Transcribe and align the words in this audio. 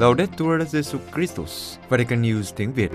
Laudetur 0.00 0.62
Jesu 0.72 0.98
Christus, 1.14 1.76
Vatican 1.88 2.22
News 2.22 2.52
tiếng 2.56 2.72
Việt. 2.72 2.90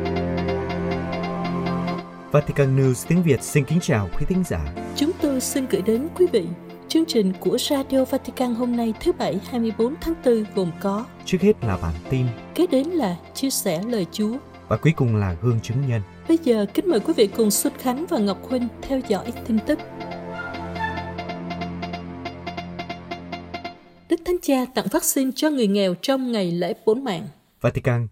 Vatican 2.31 2.77
News 2.77 3.05
tiếng 3.07 3.23
Việt 3.23 3.43
xin 3.43 3.63
kính 3.63 3.79
chào 3.81 4.09
quý 4.19 4.25
thính 4.29 4.43
giả. 4.45 4.59
Chúng 4.95 5.11
tôi 5.21 5.41
xin 5.41 5.65
gửi 5.69 5.81
đến 5.81 6.07
quý 6.15 6.25
vị 6.31 6.45
chương 6.87 7.05
trình 7.05 7.33
của 7.39 7.57
Radio 7.57 8.05
Vatican 8.05 8.55
hôm 8.55 8.75
nay 8.75 8.93
thứ 8.99 9.11
Bảy 9.11 9.39
24 9.49 9.93
tháng 10.01 10.13
4 10.25 10.43
gồm 10.55 10.71
có 10.79 11.05
Trước 11.25 11.37
hết 11.41 11.53
là 11.61 11.77
bản 11.81 11.93
tin 12.09 12.25
Kế 12.55 12.67
đến 12.67 12.87
là 12.87 13.15
chia 13.33 13.49
sẻ 13.49 13.83
lời 13.87 14.05
Chúa 14.11 14.37
và 14.67 14.77
cuối 14.77 14.93
cùng 14.95 15.15
là 15.15 15.35
gương 15.41 15.59
chứng 15.59 15.77
nhân. 15.87 16.01
Bây 16.27 16.37
giờ 16.43 16.65
kính 16.73 16.89
mời 16.89 16.99
quý 16.99 17.13
vị 17.17 17.27
cùng 17.27 17.51
Xuân 17.51 17.73
Khánh 17.79 18.05
và 18.09 18.17
Ngọc 18.17 18.49
Huynh 18.49 18.67
theo 18.81 18.99
dõi 19.07 19.33
tin 19.47 19.59
tức. 19.67 19.79
Đức 24.15 24.21
Thánh 24.25 24.37
Cha 24.41 24.65
tặng 24.75 24.85
vaccine 24.91 25.31
cho 25.35 25.49
người 25.49 25.67
nghèo 25.67 25.95
trong 26.01 26.31
ngày 26.31 26.51
lễ 26.51 26.73
bốn 26.85 27.03
mạng. 27.03 27.27
Vatican 27.61 28.07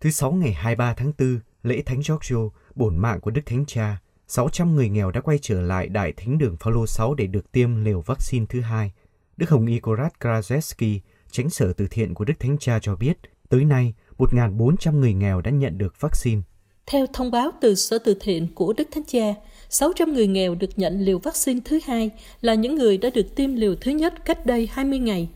Thứ 0.00 0.10
Sáu 0.10 0.32
ngày 0.32 0.52
23 0.52 0.94
tháng 0.94 1.12
4, 1.18 1.40
lễ 1.62 1.82
Thánh 1.86 2.02
Giorgio, 2.02 2.36
bổn 2.74 2.96
mạng 2.96 3.20
của 3.20 3.30
Đức 3.30 3.40
Thánh 3.46 3.64
Cha, 3.66 3.98
600 4.28 4.76
người 4.76 4.88
nghèo 4.88 5.10
đã 5.10 5.20
quay 5.20 5.38
trở 5.42 5.60
lại 5.60 5.88
Đại 5.88 6.12
Thánh 6.12 6.38
đường 6.38 6.56
Phaolô 6.60 6.86
6 6.86 7.14
để 7.14 7.26
được 7.26 7.52
tiêm 7.52 7.84
liều 7.84 8.00
vaccine 8.00 8.46
thứ 8.48 8.60
hai. 8.60 8.92
Đức 9.36 9.50
Hồng 9.50 9.66
Y 9.66 9.80
Korat 9.80 10.12
Krajewski, 10.20 10.98
tránh 11.30 11.50
sở 11.50 11.72
từ 11.72 11.86
thiện 11.90 12.14
của 12.14 12.24
Đức 12.24 12.34
Thánh 12.40 12.58
Cha 12.58 12.78
cho 12.82 12.96
biết, 12.96 13.18
tới 13.48 13.64
nay 13.64 13.94
1.400 14.18 15.00
người 15.00 15.14
nghèo 15.14 15.40
đã 15.40 15.50
nhận 15.50 15.78
được 15.78 16.00
vaccine. 16.00 16.42
Theo 16.86 17.06
thông 17.12 17.30
báo 17.30 17.50
từ 17.60 17.74
Sở 17.74 17.98
Từ 17.98 18.16
thiện 18.20 18.48
của 18.54 18.72
Đức 18.72 18.88
Thánh 18.90 19.04
Cha, 19.06 19.34
600 19.70 20.12
người 20.12 20.26
nghèo 20.26 20.54
được 20.54 20.70
nhận 20.76 21.00
liều 21.00 21.18
vaccine 21.18 21.60
thứ 21.64 21.78
hai 21.84 22.10
là 22.40 22.54
những 22.54 22.74
người 22.74 22.98
đã 22.98 23.10
được 23.10 23.34
tiêm 23.36 23.54
liều 23.54 23.74
thứ 23.80 23.90
nhất 23.90 24.24
cách 24.24 24.46
đây 24.46 24.68
20 24.72 24.98
ngày. 24.98 25.28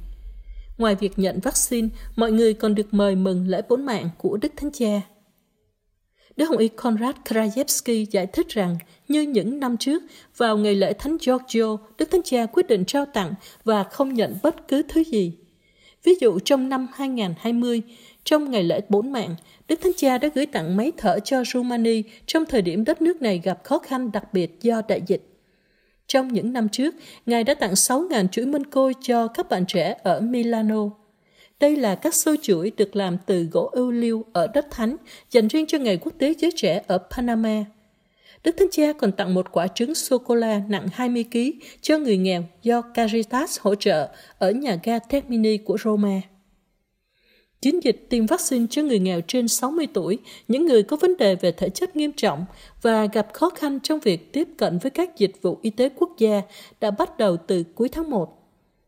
Ngoài 0.79 0.95
việc 0.95 1.19
nhận 1.19 1.41
vaccine, 1.41 1.89
mọi 2.17 2.33
người 2.33 2.55
còn 2.55 2.75
được 2.75 2.95
mời 2.95 3.17
mừng 3.17 3.49
lễ 3.49 3.63
bốn 3.69 3.87
mạng 3.87 4.09
của 4.19 4.37
Đức 4.37 4.53
Thánh 4.57 4.71
Cha. 4.71 5.01
Đức 6.37 6.47
Hồng 6.49 6.59
Y 6.59 6.69
Konrad 6.69 7.15
Krajewski 7.25 8.07
giải 8.11 8.27
thích 8.27 8.49
rằng, 8.49 8.77
như 9.09 9.23
những 9.23 9.61
năm 9.61 9.77
trước, 9.77 10.03
vào 10.37 10.57
ngày 10.57 10.75
lễ 10.75 10.93
Thánh 10.93 11.17
Giorgio, 11.21 11.77
Đức 11.99 12.11
Thánh 12.11 12.23
Cha 12.25 12.47
quyết 12.47 12.67
định 12.67 12.85
trao 12.85 13.07
tặng 13.07 13.35
và 13.65 13.85
không 13.85 14.15
nhận 14.15 14.37
bất 14.43 14.69
cứ 14.69 14.83
thứ 14.89 15.05
gì. 15.05 15.33
Ví 16.05 16.13
dụ 16.21 16.39
trong 16.39 16.69
năm 16.69 16.87
2020, 16.95 17.83
trong 18.25 18.51
ngày 18.51 18.63
lễ 18.63 18.81
bốn 18.89 19.13
mạng, 19.13 19.35
Đức 19.69 19.81
Thánh 19.81 19.93
Cha 19.97 20.19
đã 20.19 20.29
gửi 20.35 20.47
tặng 20.47 20.77
máy 20.77 20.93
thở 20.97 21.19
cho 21.25 21.45
Rumani 21.45 22.03
trong 22.27 22.47
thời 22.47 22.63
điểm 22.63 22.85
đất 22.85 23.03
nước 23.03 23.23
này 23.23 23.41
gặp 23.45 23.65
khó 23.65 23.79
khăn 23.79 24.13
đặc 24.13 24.33
biệt 24.33 24.63
do 24.63 24.83
đại 24.89 25.03
dịch. 25.07 25.23
Trong 26.07 26.29
những 26.29 26.53
năm 26.53 26.69
trước, 26.69 26.95
Ngài 27.27 27.45
đã 27.45 27.55
tặng 27.55 27.73
6.000 27.73 28.29
chuỗi 28.29 28.47
minh 28.47 28.67
côi 28.67 28.95
cho 29.01 29.29
các 29.29 29.49
bạn 29.49 29.65
trẻ 29.67 29.97
ở 30.03 30.21
Milano. 30.21 30.91
Đây 31.61 31.77
là 31.77 31.95
các 31.95 32.15
xôi 32.15 32.37
chuỗi 32.43 32.73
được 32.77 32.97
làm 32.97 33.17
từ 33.27 33.43
gỗ 33.43 33.71
ưu 33.73 33.91
liêu 33.91 34.25
ở 34.33 34.47
đất 34.55 34.67
thánh, 34.71 34.97
dành 35.31 35.49
riêng 35.49 35.67
cho 35.67 35.79
Ngày 35.79 35.97
Quốc 35.97 36.13
tế 36.19 36.35
Giới 36.39 36.51
Trẻ 36.57 36.83
ở 36.87 36.99
Panama. 36.99 37.65
Đức 38.45 38.55
Thánh 38.59 38.69
Cha 38.71 38.93
còn 38.93 39.13
tặng 39.13 39.35
một 39.35 39.53
quả 39.53 39.69
trứng 39.69 39.95
sô-cô-la 39.95 40.61
nặng 40.69 40.87
20 40.93 41.25
kg 41.33 41.39
cho 41.81 41.99
người 41.99 42.17
nghèo 42.17 42.45
do 42.63 42.83
Caritas 42.83 43.61
hỗ 43.61 43.75
trợ 43.75 44.09
ở 44.39 44.51
nhà 44.51 44.79
ga 44.83 44.99
Termini 44.99 45.57
của 45.57 45.77
Roma. 45.85 46.21
Chiến 47.63 47.85
dịch 47.85 48.07
tiêm 48.09 48.27
vaccine 48.27 48.67
cho 48.71 48.83
người 48.83 48.99
nghèo 48.99 49.21
trên 49.21 49.49
60 49.49 49.87
tuổi, 49.93 50.19
những 50.49 50.67
người 50.67 50.83
có 50.83 50.97
vấn 50.97 51.17
đề 51.17 51.35
về 51.35 51.53
thể 51.53 51.69
chất 51.69 51.97
nghiêm 51.97 52.13
trọng 52.13 52.45
và 52.83 53.07
gặp 53.07 53.29
khó 53.33 53.51
khăn 53.51 53.79
trong 53.83 54.01
việc 54.01 54.33
tiếp 54.33 54.49
cận 54.57 54.79
với 54.79 54.91
các 54.91 55.17
dịch 55.17 55.43
vụ 55.43 55.59
y 55.63 55.71
tế 55.71 55.89
quốc 55.89 56.11
gia 56.19 56.43
đã 56.81 56.91
bắt 56.91 57.19
đầu 57.19 57.37
từ 57.37 57.65
cuối 57.75 57.89
tháng 57.89 58.11
1. 58.11 58.39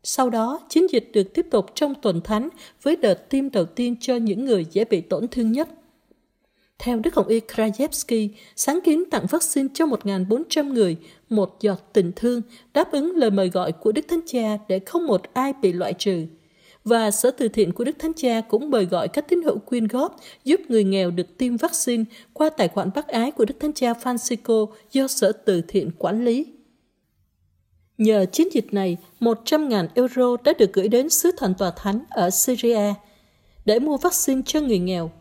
Sau 0.03 0.29
đó, 0.29 0.59
chiến 0.69 0.87
dịch 0.91 1.09
được 1.13 1.33
tiếp 1.33 1.47
tục 1.51 1.65
trong 1.75 1.93
tuần 2.01 2.21
thánh 2.21 2.49
với 2.81 2.95
đợt 2.95 3.29
tiêm 3.29 3.51
đầu 3.51 3.65
tiên 3.65 3.95
cho 3.99 4.15
những 4.15 4.45
người 4.45 4.65
dễ 4.71 4.85
bị 4.85 5.01
tổn 5.01 5.27
thương 5.27 5.51
nhất. 5.51 5.69
Theo 6.79 6.99
Đức 6.99 7.15
Hồng 7.15 7.27
Y 7.27 7.39
Krajewski, 7.39 8.29
sáng 8.55 8.79
kiến 8.83 9.03
tặng 9.11 9.25
vaccine 9.29 9.67
cho 9.73 9.85
1.400 9.85 10.73
người, 10.73 10.97
một 11.29 11.57
giọt 11.61 11.79
tình 11.93 12.11
thương, 12.15 12.41
đáp 12.73 12.91
ứng 12.91 13.15
lời 13.15 13.31
mời 13.31 13.49
gọi 13.49 13.71
của 13.71 13.91
Đức 13.91 14.05
Thánh 14.07 14.21
Cha 14.25 14.57
để 14.67 14.79
không 14.79 15.07
một 15.07 15.33
ai 15.33 15.53
bị 15.61 15.73
loại 15.73 15.93
trừ. 15.93 16.25
Và 16.85 17.11
Sở 17.11 17.31
Từ 17.31 17.47
thiện 17.47 17.71
của 17.71 17.83
Đức 17.83 17.99
Thánh 17.99 18.13
Cha 18.13 18.41
cũng 18.41 18.69
mời 18.71 18.85
gọi 18.85 19.07
các 19.07 19.29
tín 19.29 19.41
hữu 19.41 19.57
quyên 19.57 19.87
góp 19.87 20.15
giúp 20.43 20.61
người 20.69 20.83
nghèo 20.83 21.11
được 21.11 21.37
tiêm 21.37 21.57
vaccine 21.57 22.03
qua 22.33 22.49
tài 22.49 22.67
khoản 22.67 22.89
bác 22.95 23.07
ái 23.07 23.31
của 23.31 23.45
Đức 23.45 23.55
Thánh 23.59 23.73
Cha 23.73 23.93
Francisco 23.93 24.67
do 24.91 25.07
Sở 25.07 25.31
Từ 25.31 25.61
thiện 25.67 25.91
quản 25.97 26.25
lý. 26.25 26.45
Nhờ 27.97 28.25
chiến 28.25 28.47
dịch 28.53 28.73
này, 28.73 28.97
100.000 29.19 29.87
euro 29.95 30.37
đã 30.43 30.53
được 30.59 30.73
gửi 30.73 30.87
đến 30.87 31.09
sứ 31.09 31.31
thần 31.37 31.53
tòa 31.57 31.71
thánh 31.71 32.03
ở 32.09 32.29
Syria 32.29 32.93
để 33.65 33.79
mua 33.79 33.97
vaccine 33.97 34.41
cho 34.45 34.61
người 34.61 34.79
nghèo. 34.79 35.11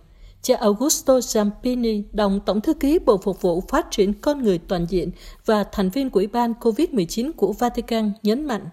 Cha 0.43 0.57
Augusto 0.57 1.19
Zampini, 1.19 2.03
đồng 2.13 2.41
tổng 2.47 2.61
thư 2.61 2.75
ký 2.75 2.99
Bộ 2.99 3.17
Phục 3.17 3.43
vụ 3.43 3.61
Phát 3.69 3.87
triển 3.91 4.13
Con 4.13 4.43
Người 4.43 4.59
Toàn 4.59 4.87
diện 4.89 5.11
và 5.47 5.65
thành 5.65 5.91
viên 5.91 6.11
của 6.11 6.21
Ủy 6.21 6.27
ban 6.27 6.53
COVID-19 6.61 7.33
của 7.37 7.53
Vatican 7.53 8.13
nhấn 8.23 8.45
mạnh, 8.45 8.69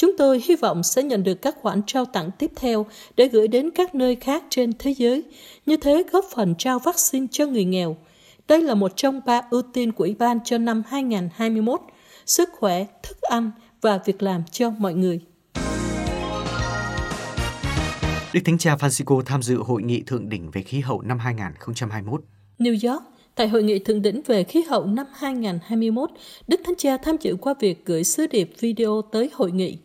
chúng 0.00 0.16
tôi 0.16 0.42
hy 0.44 0.56
vọng 0.56 0.82
sẽ 0.82 1.02
nhận 1.02 1.22
được 1.22 1.42
các 1.42 1.56
khoản 1.62 1.82
trao 1.86 2.04
tặng 2.04 2.30
tiếp 2.38 2.50
theo 2.56 2.86
để 3.16 3.28
gửi 3.28 3.48
đến 3.48 3.70
các 3.70 3.94
nơi 3.94 4.16
khác 4.16 4.44
trên 4.50 4.72
thế 4.78 4.90
giới, 4.90 5.22
như 5.66 5.76
thế 5.76 6.04
góp 6.12 6.24
phần 6.34 6.54
trao 6.58 6.78
vaccine 6.78 7.26
cho 7.30 7.46
người 7.46 7.64
nghèo. 7.64 7.96
Đây 8.48 8.62
là 8.62 8.74
một 8.74 8.92
trong 8.96 9.20
ba 9.26 9.42
ưu 9.50 9.62
tiên 9.62 9.92
của 9.92 10.04
Ủy 10.04 10.14
ban 10.14 10.38
cho 10.44 10.58
năm 10.58 10.82
2021, 10.86 11.80
sức 12.26 12.48
khỏe, 12.52 12.86
thức 13.02 13.20
ăn 13.20 13.50
và 13.80 13.98
việc 14.04 14.22
làm 14.22 14.42
cho 14.50 14.70
mọi 14.70 14.94
người. 14.94 15.20
Đức 18.32 18.40
Thánh 18.44 18.58
Cha 18.58 18.76
Francisco 18.76 19.22
tham 19.22 19.42
dự 19.42 19.56
hội 19.56 19.82
nghị 19.82 20.02
thượng 20.02 20.28
đỉnh 20.28 20.50
về 20.50 20.62
khí 20.62 20.80
hậu 20.80 21.02
năm 21.02 21.18
2021. 21.18 22.22
New 22.58 22.90
York, 22.90 23.02
tại 23.34 23.48
hội 23.48 23.62
nghị 23.62 23.78
thượng 23.78 24.02
đỉnh 24.02 24.22
về 24.26 24.44
khí 24.44 24.62
hậu 24.62 24.86
năm 24.86 25.06
2021, 25.12 26.10
Đức 26.48 26.60
Thánh 26.64 26.76
Cha 26.78 26.96
tham 26.96 27.16
dự 27.20 27.36
qua 27.40 27.54
việc 27.60 27.86
gửi 27.86 28.04
sứ 28.04 28.26
điệp 28.26 28.50
video 28.60 29.02
tới 29.12 29.30
hội 29.32 29.52
nghị. 29.52 29.78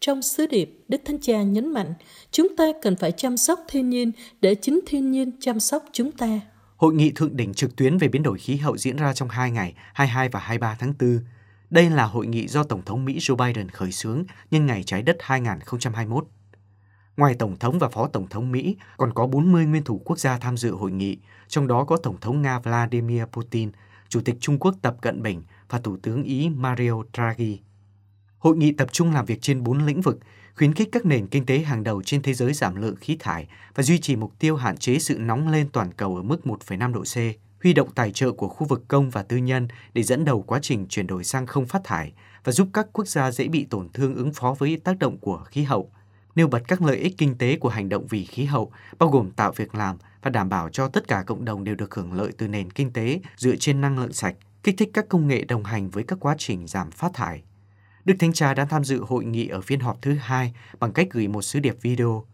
Trong 0.00 0.22
sứ 0.22 0.46
điệp, 0.46 0.78
Đức 0.88 1.00
Thánh 1.04 1.20
Cha 1.20 1.42
nhấn 1.42 1.72
mạnh, 1.72 1.94
chúng 2.30 2.56
ta 2.56 2.64
cần 2.82 2.96
phải 2.96 3.12
chăm 3.12 3.36
sóc 3.36 3.60
thiên 3.68 3.90
nhiên 3.90 4.12
để 4.40 4.54
chính 4.54 4.80
thiên 4.86 5.10
nhiên 5.10 5.32
chăm 5.40 5.60
sóc 5.60 5.84
chúng 5.92 6.12
ta. 6.12 6.40
Hội 6.76 6.94
nghị 6.94 7.10
thượng 7.10 7.36
đỉnh 7.36 7.54
trực 7.54 7.76
tuyến 7.76 7.98
về 7.98 8.08
biến 8.08 8.22
đổi 8.22 8.38
khí 8.38 8.56
hậu 8.56 8.76
diễn 8.76 8.96
ra 8.96 9.12
trong 9.12 9.28
2 9.28 9.50
ngày, 9.50 9.74
22 9.94 10.28
và 10.28 10.40
23 10.40 10.76
tháng 10.78 10.94
4. 11.00 11.20
Đây 11.70 11.90
là 11.90 12.04
hội 12.04 12.26
nghị 12.26 12.48
do 12.48 12.62
Tổng 12.62 12.82
thống 12.82 13.04
Mỹ 13.04 13.18
Joe 13.18 13.36
Biden 13.36 13.68
khởi 13.68 13.92
xướng 13.92 14.24
nhân 14.50 14.66
ngày 14.66 14.82
trái 14.82 15.02
đất 15.02 15.16
2021. 15.20 16.26
Ngoài 17.16 17.34
Tổng 17.34 17.58
thống 17.58 17.78
và 17.78 17.88
Phó 17.88 18.06
Tổng 18.06 18.28
thống 18.28 18.52
Mỹ, 18.52 18.76
còn 18.96 19.12
có 19.12 19.26
40 19.26 19.66
nguyên 19.66 19.84
thủ 19.84 20.02
quốc 20.04 20.18
gia 20.18 20.38
tham 20.38 20.56
dự 20.56 20.70
hội 20.70 20.92
nghị, 20.92 21.18
trong 21.48 21.66
đó 21.66 21.84
có 21.84 21.96
Tổng 21.96 22.20
thống 22.20 22.42
Nga 22.42 22.58
Vladimir 22.58 23.22
Putin, 23.32 23.70
Chủ 24.08 24.20
tịch 24.20 24.36
Trung 24.40 24.58
Quốc 24.58 24.74
Tập 24.82 24.96
Cận 25.00 25.22
Bình 25.22 25.42
và 25.68 25.78
Thủ 25.78 25.96
tướng 26.02 26.22
Ý 26.22 26.48
Mario 26.48 27.02
Draghi. 27.12 27.60
Hội 28.38 28.56
nghị 28.56 28.72
tập 28.72 28.92
trung 28.92 29.12
làm 29.12 29.24
việc 29.24 29.42
trên 29.42 29.62
4 29.62 29.86
lĩnh 29.86 30.00
vực, 30.00 30.18
khuyến 30.56 30.74
khích 30.74 30.88
các 30.92 31.06
nền 31.06 31.26
kinh 31.26 31.46
tế 31.46 31.58
hàng 31.58 31.84
đầu 31.84 32.02
trên 32.02 32.22
thế 32.22 32.34
giới 32.34 32.52
giảm 32.52 32.76
lượng 32.76 32.96
khí 32.96 33.16
thải 33.20 33.48
và 33.74 33.82
duy 33.82 33.98
trì 33.98 34.16
mục 34.16 34.32
tiêu 34.38 34.56
hạn 34.56 34.76
chế 34.76 34.98
sự 34.98 35.18
nóng 35.18 35.48
lên 35.48 35.68
toàn 35.72 35.92
cầu 35.92 36.16
ở 36.16 36.22
mức 36.22 36.40
1,5 36.44 36.92
độ 36.92 37.02
C, 37.02 37.16
huy 37.62 37.72
động 37.72 37.90
tài 37.94 38.12
trợ 38.12 38.32
của 38.32 38.48
khu 38.48 38.66
vực 38.66 38.84
công 38.88 39.10
và 39.10 39.22
tư 39.22 39.36
nhân 39.36 39.68
để 39.94 40.02
dẫn 40.02 40.24
đầu 40.24 40.42
quá 40.42 40.58
trình 40.62 40.86
chuyển 40.88 41.06
đổi 41.06 41.24
sang 41.24 41.46
không 41.46 41.66
phát 41.66 41.84
thải 41.84 42.12
và 42.44 42.52
giúp 42.52 42.68
các 42.72 42.86
quốc 42.92 43.08
gia 43.08 43.30
dễ 43.30 43.48
bị 43.48 43.66
tổn 43.70 43.88
thương 43.94 44.14
ứng 44.14 44.32
phó 44.32 44.54
với 44.58 44.80
tác 44.84 44.98
động 44.98 45.18
của 45.18 45.44
khí 45.44 45.62
hậu 45.62 45.90
nêu 46.36 46.48
bật 46.48 46.62
các 46.68 46.82
lợi 46.82 46.96
ích 46.96 47.14
kinh 47.18 47.38
tế 47.38 47.56
của 47.56 47.68
hành 47.68 47.88
động 47.88 48.06
vì 48.06 48.24
khí 48.24 48.44
hậu, 48.44 48.72
bao 48.98 49.08
gồm 49.10 49.30
tạo 49.30 49.52
việc 49.52 49.74
làm 49.74 49.96
và 50.22 50.30
đảm 50.30 50.48
bảo 50.48 50.68
cho 50.68 50.88
tất 50.88 51.08
cả 51.08 51.22
cộng 51.26 51.44
đồng 51.44 51.64
đều 51.64 51.74
được 51.74 51.94
hưởng 51.94 52.12
lợi 52.12 52.32
từ 52.38 52.48
nền 52.48 52.70
kinh 52.70 52.92
tế 52.92 53.20
dựa 53.36 53.56
trên 53.56 53.80
năng 53.80 53.98
lượng 53.98 54.12
sạch, 54.12 54.36
kích 54.62 54.74
thích 54.78 54.90
các 54.92 55.08
công 55.08 55.28
nghệ 55.28 55.44
đồng 55.44 55.64
hành 55.64 55.90
với 55.90 56.04
các 56.04 56.18
quá 56.20 56.34
trình 56.38 56.66
giảm 56.66 56.90
phát 56.90 57.14
thải. 57.14 57.42
Đức 58.06 58.14
Thánh 58.18 58.32
Cha 58.32 58.54
đã 58.54 58.64
tham 58.64 58.84
dự 58.84 59.04
hội 59.04 59.24
nghị 59.24 59.48
ở 59.48 59.60
phiên 59.60 59.80
họp 59.80 60.02
thứ 60.02 60.14
hai 60.14 60.54
bằng 60.80 60.92
cách 60.92 61.08
gửi 61.10 61.28
một 61.28 61.42
sứ 61.42 61.60
điệp 61.60 61.76
video. 61.82 62.24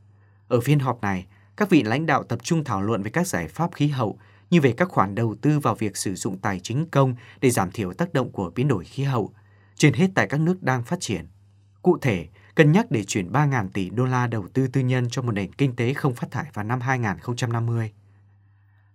Ở 0.49 0.61
phiên 0.61 0.79
họp 0.79 1.03
này, 1.03 1.27
các 1.57 1.71
vị 1.71 1.83
lãnh 1.83 2.07
đạo 2.07 2.23
tập 2.23 2.39
trung 2.43 2.65
thảo 2.65 2.83
luận 2.83 3.03
về 3.03 3.11
các 3.11 3.27
giải 3.27 3.49
pháp 3.49 3.75
khí 3.75 3.87
hậu 3.89 4.19
như 4.51 4.61
về 4.61 4.73
các 4.73 4.89
khoản 4.89 5.15
đầu 5.15 5.35
tư 5.35 5.59
vào 5.59 5.75
việc 5.75 5.97
sử 5.97 6.15
dụng 6.15 6.39
tài 6.39 6.61
chính 6.61 6.87
công 6.91 7.15
để 7.41 7.51
giảm 7.51 7.71
thiểu 7.71 7.93
tác 7.93 8.13
động 8.13 8.33
của 8.33 8.51
biến 8.55 8.69
đổi 8.69 8.85
khí 8.85 9.03
hậu, 9.03 9.33
trên 9.77 9.93
hết 9.93 10.09
tại 10.15 10.27
các 10.27 10.41
nước 10.41 10.63
đang 10.63 10.83
phát 10.83 11.01
triển. 11.01 11.27
Cụ 11.83 11.99
thể, 11.99 12.29
cân 12.55 12.73
nhắc 12.73 12.91
để 12.91 13.05
chuyển 13.05 13.33
3.000 13.33 13.69
tỷ 13.69 13.91
đô 13.91 14.05
la 14.05 14.27
đầu 14.27 14.49
tư 14.53 14.67
tư 14.67 14.81
nhân 14.81 15.07
cho 15.11 15.23
một 15.23 15.33
nền 15.33 15.53
kinh 15.53 15.77
tế 15.77 15.95
không 15.95 16.15
phát 16.15 16.31
thải 16.31 16.47
vào 16.55 16.65
năm 16.65 16.81
2050. 16.81 17.93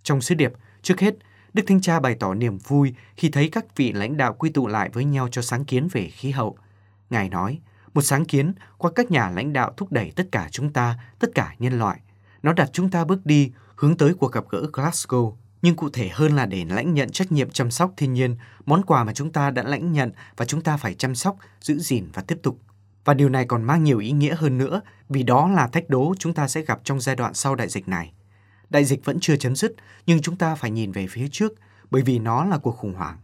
Trong 0.03 0.21
sứ 0.21 0.35
điệp, 0.35 0.53
trước 0.81 0.99
hết, 0.99 1.15
Đức 1.53 1.63
Thánh 1.67 1.81
Cha 1.81 1.99
bày 1.99 2.15
tỏ 2.19 2.33
niềm 2.33 2.57
vui 2.57 2.93
khi 3.15 3.29
thấy 3.29 3.49
các 3.49 3.75
vị 3.75 3.91
lãnh 3.91 4.17
đạo 4.17 4.33
quy 4.33 4.49
tụ 4.49 4.67
lại 4.67 4.89
với 4.93 5.05
nhau 5.05 5.27
cho 5.31 5.41
sáng 5.41 5.65
kiến 5.65 5.87
về 5.91 6.09
khí 6.09 6.31
hậu. 6.31 6.57
Ngài 7.09 7.29
nói, 7.29 7.59
một 7.93 8.01
sáng 8.01 8.25
kiến 8.25 8.53
qua 8.77 8.91
các 8.95 9.11
nhà 9.11 9.29
lãnh 9.29 9.53
đạo 9.53 9.73
thúc 9.77 9.91
đẩy 9.91 10.11
tất 10.15 10.27
cả 10.31 10.47
chúng 10.51 10.73
ta, 10.73 10.99
tất 11.19 11.27
cả 11.35 11.55
nhân 11.59 11.79
loại. 11.79 12.01
Nó 12.43 12.53
đặt 12.53 12.69
chúng 12.73 12.89
ta 12.89 13.05
bước 13.05 13.25
đi, 13.25 13.51
hướng 13.75 13.97
tới 13.97 14.13
cuộc 14.13 14.31
gặp 14.31 14.43
gỡ 14.49 14.65
Glasgow, 14.73 15.33
nhưng 15.61 15.75
cụ 15.75 15.89
thể 15.89 16.09
hơn 16.13 16.35
là 16.35 16.45
để 16.45 16.65
lãnh 16.65 16.93
nhận 16.93 17.09
trách 17.09 17.31
nhiệm 17.31 17.49
chăm 17.49 17.71
sóc 17.71 17.93
thiên 17.97 18.13
nhiên, 18.13 18.35
món 18.65 18.85
quà 18.85 19.03
mà 19.03 19.13
chúng 19.13 19.31
ta 19.31 19.51
đã 19.51 19.63
lãnh 19.63 19.91
nhận 19.91 20.11
và 20.37 20.45
chúng 20.45 20.61
ta 20.61 20.77
phải 20.77 20.93
chăm 20.93 21.15
sóc, 21.15 21.37
giữ 21.61 21.79
gìn 21.79 22.09
và 22.13 22.21
tiếp 22.21 22.39
tục 22.43 22.59
Và 23.05 23.13
điều 23.13 23.29
này 23.29 23.45
còn 23.45 23.63
mang 23.63 23.83
nhiều 23.83 23.99
ý 23.99 24.11
nghĩa 24.11 24.35
hơn 24.35 24.57
nữa 24.57 24.81
vì 25.09 25.23
đó 25.23 25.49
là 25.49 25.67
thách 25.67 25.89
đố 25.89 26.13
chúng 26.19 26.33
ta 26.33 26.47
sẽ 26.47 26.61
gặp 26.61 26.79
trong 26.83 26.99
giai 26.99 27.15
đoạn 27.15 27.33
sau 27.33 27.55
đại 27.55 27.69
dịch 27.69 27.87
này. 27.87 28.13
Đại 28.69 28.85
dịch 28.85 29.05
vẫn 29.05 29.17
chưa 29.21 29.35
chấm 29.35 29.55
dứt, 29.55 29.75
nhưng 30.05 30.21
chúng 30.21 30.35
ta 30.35 30.55
phải 30.55 30.71
nhìn 30.71 30.91
về 30.91 31.07
phía 31.07 31.27
trước 31.31 31.53
bởi 31.91 32.01
vì 32.01 32.19
nó 32.19 32.45
là 32.45 32.57
cuộc 32.57 32.77
khủng 32.77 32.93
hoảng. 32.93 33.17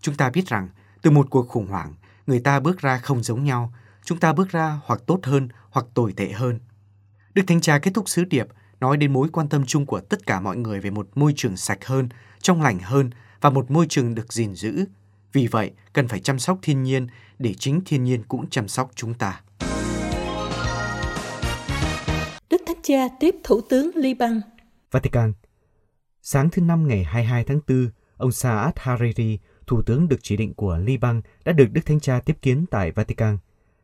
Chúng 0.00 0.14
ta 0.14 0.30
biết 0.30 0.46
rằng 0.46 0.68
từ 1.02 1.10
một 1.10 1.30
cuộc 1.30 1.48
khủng 1.48 1.66
hoảng, 1.66 1.94
người 2.28 2.40
ta 2.40 2.60
bước 2.60 2.78
ra 2.78 2.98
không 2.98 3.22
giống 3.22 3.44
nhau, 3.44 3.72
chúng 4.04 4.20
ta 4.20 4.32
bước 4.32 4.48
ra 4.48 4.80
hoặc 4.84 5.02
tốt 5.06 5.20
hơn 5.22 5.48
hoặc 5.70 5.86
tồi 5.94 6.12
tệ 6.12 6.32
hơn. 6.32 6.58
Đức 7.34 7.42
Thánh 7.46 7.60
Cha 7.60 7.78
kết 7.78 7.90
thúc 7.94 8.08
sứ 8.08 8.24
điệp 8.24 8.46
nói 8.80 8.96
đến 8.96 9.12
mối 9.12 9.28
quan 9.32 9.48
tâm 9.48 9.66
chung 9.66 9.86
của 9.86 10.00
tất 10.00 10.26
cả 10.26 10.40
mọi 10.40 10.56
người 10.56 10.80
về 10.80 10.90
một 10.90 11.08
môi 11.14 11.32
trường 11.36 11.56
sạch 11.56 11.86
hơn, 11.86 12.08
trong 12.40 12.62
lành 12.62 12.78
hơn 12.78 13.10
và 13.40 13.50
một 13.50 13.70
môi 13.70 13.86
trường 13.88 14.14
được 14.14 14.32
gìn 14.32 14.54
giữ. 14.54 14.84
Vì 15.32 15.46
vậy, 15.46 15.70
cần 15.92 16.08
phải 16.08 16.20
chăm 16.20 16.38
sóc 16.38 16.58
thiên 16.62 16.82
nhiên 16.82 17.06
để 17.38 17.54
chính 17.54 17.80
thiên 17.86 18.04
nhiên 18.04 18.22
cũng 18.22 18.50
chăm 18.50 18.68
sóc 18.68 18.90
chúng 18.94 19.14
ta. 19.14 19.40
Đức 22.50 22.62
Thánh 22.66 22.82
Cha 22.82 23.08
tiếp 23.20 23.34
Thủ 23.44 23.60
tướng 23.70 23.90
Liban. 23.94 24.40
Vatican 24.90 25.32
Sáng 26.22 26.50
thứ 26.50 26.62
Năm 26.62 26.88
ngày 26.88 27.04
22 27.04 27.44
tháng 27.44 27.60
4, 27.68 27.90
ông 28.16 28.32
Saad 28.32 28.72
Hariri, 28.76 29.38
Thủ 29.68 29.82
tướng 29.82 30.08
được 30.08 30.16
chỉ 30.22 30.36
định 30.36 30.54
của 30.54 30.78
Liban, 30.78 31.22
đã 31.44 31.52
được 31.52 31.66
Đức 31.72 31.80
Thánh 31.86 32.00
Cha 32.00 32.20
tiếp 32.20 32.36
kiến 32.42 32.64
tại 32.70 32.90
Vatican. 32.90 33.38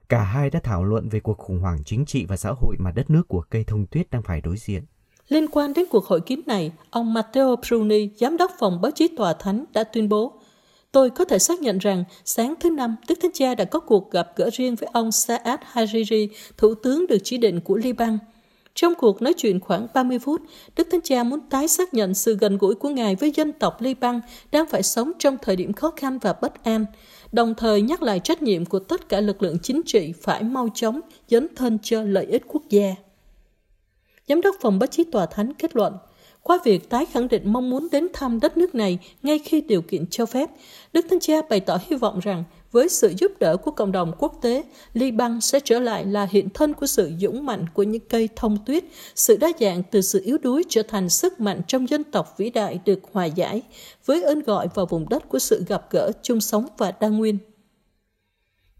Cả 0.08 0.22
hai 0.22 0.50
đã 0.50 0.60
thảo 0.62 0.84
luận 0.84 1.08
về 1.08 1.20
cuộc 1.20 1.38
khủng 1.38 1.60
hoảng 1.60 1.78
chính 1.84 2.04
trị 2.04 2.26
và 2.28 2.36
xã 2.36 2.50
hội 2.50 2.76
mà 2.78 2.90
đất 2.90 3.10
nước 3.10 3.28
của 3.28 3.42
cây 3.50 3.64
thông 3.64 3.86
tuyết 3.86 4.10
đang 4.10 4.22
phải 4.22 4.40
đối 4.40 4.56
diện. 4.56 4.82
Liên 5.28 5.48
quan 5.48 5.72
đến 5.75 5.84
cuộc 5.90 6.06
hội 6.06 6.20
kiến 6.20 6.40
này, 6.46 6.72
ông 6.90 7.14
Matteo 7.14 7.56
Bruni, 7.69 8.08
giám 8.16 8.36
đốc 8.36 8.50
phòng 8.58 8.81
báo 8.81 8.92
chí 8.94 9.08
tòa 9.16 9.34
thánh, 9.38 9.64
đã 9.72 9.84
tuyên 9.84 10.08
bố 10.08 10.32
Tôi 10.92 11.10
có 11.10 11.25
thể 11.25 11.38
xác 11.38 11.60
nhận 11.60 11.78
rằng 11.78 12.04
sáng 12.25 12.54
thứ 12.60 12.70
Năm, 12.70 12.96
Đức 13.08 13.19
Thánh 13.22 13.30
Cha 13.34 13.54
đã 13.54 13.64
có 13.64 13.80
cuộc 13.80 14.10
gặp 14.10 14.32
gỡ 14.37 14.50
riêng 14.52 14.75
với 14.75 14.88
ông 14.92 15.12
Saad 15.12 15.60
Hariri, 15.62 16.28
thủ 16.56 16.75
tướng 16.75 17.06
được 17.06 17.19
chỉ 17.25 17.38
định 17.38 17.60
của 17.60 17.76
Liban. 17.76 18.19
Trong 18.75 18.94
cuộc 18.94 19.23
nói 19.23 19.35
chuyện 19.37 19.61
khoảng 19.61 19.87
30 19.94 20.19
phút, 20.19 20.43
Đức 20.76 20.88
Thánh 20.91 21.00
Cha 21.00 21.23
muốn 21.23 21.41
tái 21.50 21.69
xác 21.69 21.94
nhận 21.94 22.15
sự 22.15 22.37
gần 22.41 22.59
gũi 22.59 22.75
của 22.75 22.88
Ngài 22.88 23.15
với 23.15 23.32
dân 23.35 23.53
tộc 23.53 23.81
Liban 23.81 24.21
đang 24.53 24.67
phải 24.67 24.82
sống 24.82 25.12
trong 25.19 25.37
thời 25.43 25.56
điểm 25.56 25.73
khó 25.73 25.91
khăn 25.97 26.19
và 26.19 26.32
bất 26.32 26.65
an, 26.65 26.87
đồng 27.32 27.55
thời 27.55 27.82
nhắc 27.82 28.03
lại 28.03 28.21
trách 28.21 28.43
nhiệm 28.43 28.65
của 28.65 28.79
tất 28.79 29.09
cả 29.09 29.21
lực 29.21 29.43
lượng 29.43 29.59
chính 29.62 29.82
trị 29.87 30.12
phải 30.23 30.43
mau 30.43 30.69
chóng 30.75 31.00
dấn 31.29 31.55
thân 31.56 31.79
cho 31.82 32.03
lợi 32.03 32.25
ích 32.25 32.43
quốc 32.49 32.62
gia. 32.71 32.94
Giám 34.29 34.41
đốc 34.41 34.56
phòng 34.61 34.79
báo 34.79 34.87
chí 34.87 35.05
tòa 35.05 35.26
thánh 35.26 35.55
kết 35.55 35.76
luận, 35.76 35.94
qua 36.43 36.59
việc 36.65 36.91
tái 36.91 37.06
khẳng 37.06 37.29
định 37.29 37.53
mong 37.53 37.71
muốn 37.71 37.88
đến 37.93 38.06
thăm 38.12 38.41
đất 38.41 38.56
nước 38.56 38.75
này 38.75 38.99
ngay 39.23 39.38
khi 39.38 39.61
điều 39.61 39.82
kiện 39.82 40.06
cho 40.06 40.26
phép, 40.26 40.50
Đức 40.93 41.06
Thánh 41.11 41.21
Cha 41.21 41.35
bày 41.50 41.61
tỏ 41.61 41.79
hy 41.88 41.97
vọng 41.97 42.21
rằng 42.21 42.44
với 42.75 42.88
sự 42.88 43.12
giúp 43.19 43.32
đỡ 43.41 43.56
của 43.56 43.71
cộng 43.71 43.93
đồng 43.93 44.12
quốc 44.19 44.38
tế, 44.43 44.65
Liban 44.94 45.41
sẽ 45.41 45.61
trở 45.61 45.79
lại 45.79 46.05
là 46.05 46.29
hiện 46.31 46.49
thân 46.50 46.75
của 46.75 46.87
sự 46.87 47.12
dũng 47.21 47.47
mạnh 47.47 47.67
của 47.75 47.82
những 47.82 48.03
cây 48.09 48.29
thông 48.37 48.59
tuyết, 48.67 48.85
sự 49.15 49.37
đa 49.37 49.49
dạng 49.61 49.82
từ 49.91 50.00
sự 50.00 50.23
yếu 50.25 50.38
đuối 50.38 50.62
trở 50.69 50.82
thành 50.82 51.09
sức 51.09 51.41
mạnh 51.41 51.61
trong 51.69 51.88
dân 51.88 52.05
tộc 52.05 52.35
vĩ 52.38 52.50
đại 52.50 52.81
được 52.85 53.00
hòa 53.12 53.25
giải, 53.25 53.62
với 54.06 54.23
ơn 54.23 54.43
gọi 54.43 54.69
vào 54.75 54.87
vùng 54.87 55.09
đất 55.09 55.29
của 55.29 55.38
sự 55.38 55.65
gặp 55.69 55.87
gỡ, 55.91 56.12
chung 56.23 56.41
sống 56.41 56.67
và 56.79 56.93
đa 57.00 57.09
nguyên. 57.09 57.38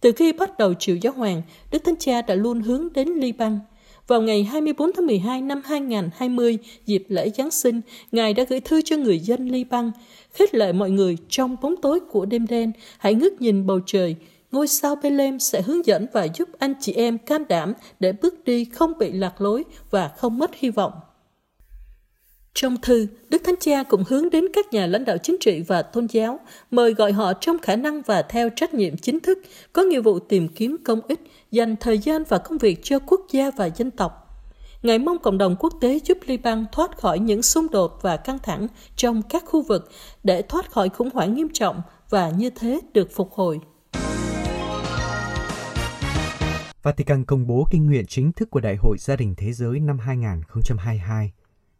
Từ 0.01 0.13
khi 0.13 0.33
bắt 0.33 0.59
đầu 0.59 0.75
triều 0.75 0.97
giáo 0.97 1.13
hoàng, 1.13 1.43
Đức 1.71 1.85
Thánh 1.85 1.97
Cha 1.97 2.23
đã 2.23 2.35
luôn 2.35 2.61
hướng 2.61 2.93
đến 2.93 3.09
Liban– 3.09 3.59
vào 4.07 4.23
ngày 4.23 4.45
24 4.45 4.93
tháng 4.93 5.07
12 5.07 5.43
năm 5.43 5.63
2020, 5.65 6.59
dịp 6.87 7.05
lễ 7.09 7.31
Giáng 7.31 7.51
sinh, 7.51 7.81
Ngài 8.13 8.35
đã 8.35 8.45
gửi 8.49 8.61
thư 8.61 8.83
cho 8.83 8.97
người 8.97 9.19
dân 9.19 9.49
Liban, 9.49 9.91
khích 10.33 10.55
lệ 10.55 10.73
mọi 10.73 10.91
người 10.91 11.17
trong 11.29 11.57
bóng 11.63 11.75
tối 11.83 12.01
của 12.01 12.25
đêm 12.25 12.47
đen, 12.47 12.73
hãy 12.99 13.15
ngước 13.15 13.41
nhìn 13.41 13.67
bầu 13.67 13.81
trời, 13.87 14.17
ngôi 14.53 14.69
sao 14.69 14.97
Bethlehem 14.97 15.39
sẽ 15.39 15.63
hướng 15.63 15.87
dẫn 15.87 16.07
và 16.13 16.27
giúp 16.35 16.49
anh 16.59 16.75
chị 16.81 16.93
em 16.93 17.19
can 17.19 17.45
đảm 17.49 17.73
để 18.01 18.13
bước 18.13 18.45
đi 18.45 18.65
không 18.65 18.99
bị 18.99 19.13
lạc 19.13 19.41
lối 19.41 19.65
và 19.91 20.09
không 20.09 20.39
mất 20.39 20.51
hy 20.55 20.71
vọng. 20.71 20.93
Trong 22.55 22.77
thư, 22.83 23.07
Đức 23.29 23.43
Thánh 23.45 23.55
Cha 23.61 23.83
cũng 23.83 24.05
hướng 24.09 24.31
đến 24.31 24.45
các 24.53 24.73
nhà 24.73 24.87
lãnh 24.87 25.05
đạo 25.05 25.17
chính 25.19 25.37
trị 25.41 25.65
và 25.67 25.83
tôn 25.83 26.07
giáo, 26.07 26.41
mời 26.71 26.95
gọi 26.95 27.13
họ 27.13 27.33
trong 27.33 27.59
khả 27.59 27.77
năng 27.77 28.03
và 28.03 28.23
theo 28.23 28.49
trách 28.57 28.75
nhiệm 28.75 28.97
chính 28.97 29.21
thức, 29.21 29.39
có 29.73 29.83
nghĩa 29.83 30.01
vụ 30.01 30.19
tìm 30.19 30.49
kiếm 30.49 30.77
công 30.85 31.01
ích, 31.09 31.21
dành 31.51 31.77
thời 31.81 31.99
gian 31.99 32.23
và 32.29 32.39
công 32.39 32.59
việc 32.59 32.81
cho 32.83 32.99
quốc 32.99 33.21
gia 33.31 33.51
và 33.51 33.67
dân 33.77 33.91
tộc. 33.91 34.41
Ngài 34.83 34.99
mong 34.99 35.19
cộng 35.19 35.39
đồng 35.39 35.57
quốc 35.59 35.73
tế 35.81 35.99
giúp 36.05 36.19
Liban 36.27 36.65
thoát 36.73 36.99
khỏi 36.99 37.19
những 37.19 37.43
xung 37.43 37.71
đột 37.71 37.99
và 38.03 38.17
căng 38.17 38.39
thẳng 38.39 38.69
trong 38.97 39.23
các 39.23 39.45
khu 39.47 39.63
vực 39.63 39.91
để 40.25 40.43
thoát 40.43 40.71
khỏi 40.71 40.89
khủng 40.89 41.11
hoảng 41.15 41.35
nghiêm 41.35 41.49
trọng 41.53 41.83
và 42.11 42.31
như 42.31 42.51
thế 42.51 42.81
được 42.93 43.09
phục 43.15 43.33
hồi. 43.33 43.61
Vatican 46.83 47.25
công 47.25 47.47
bố 47.47 47.67
kinh 47.71 47.87
nguyện 47.87 48.07
chính 48.07 48.33
thức 48.33 48.51
của 48.51 48.61
Đại 48.61 48.77
hội 48.77 48.97
Gia 48.99 49.17
đình 49.17 49.35
Thế 49.37 49.53
giới 49.53 49.81
năm 49.81 49.99
2022. 49.99 51.33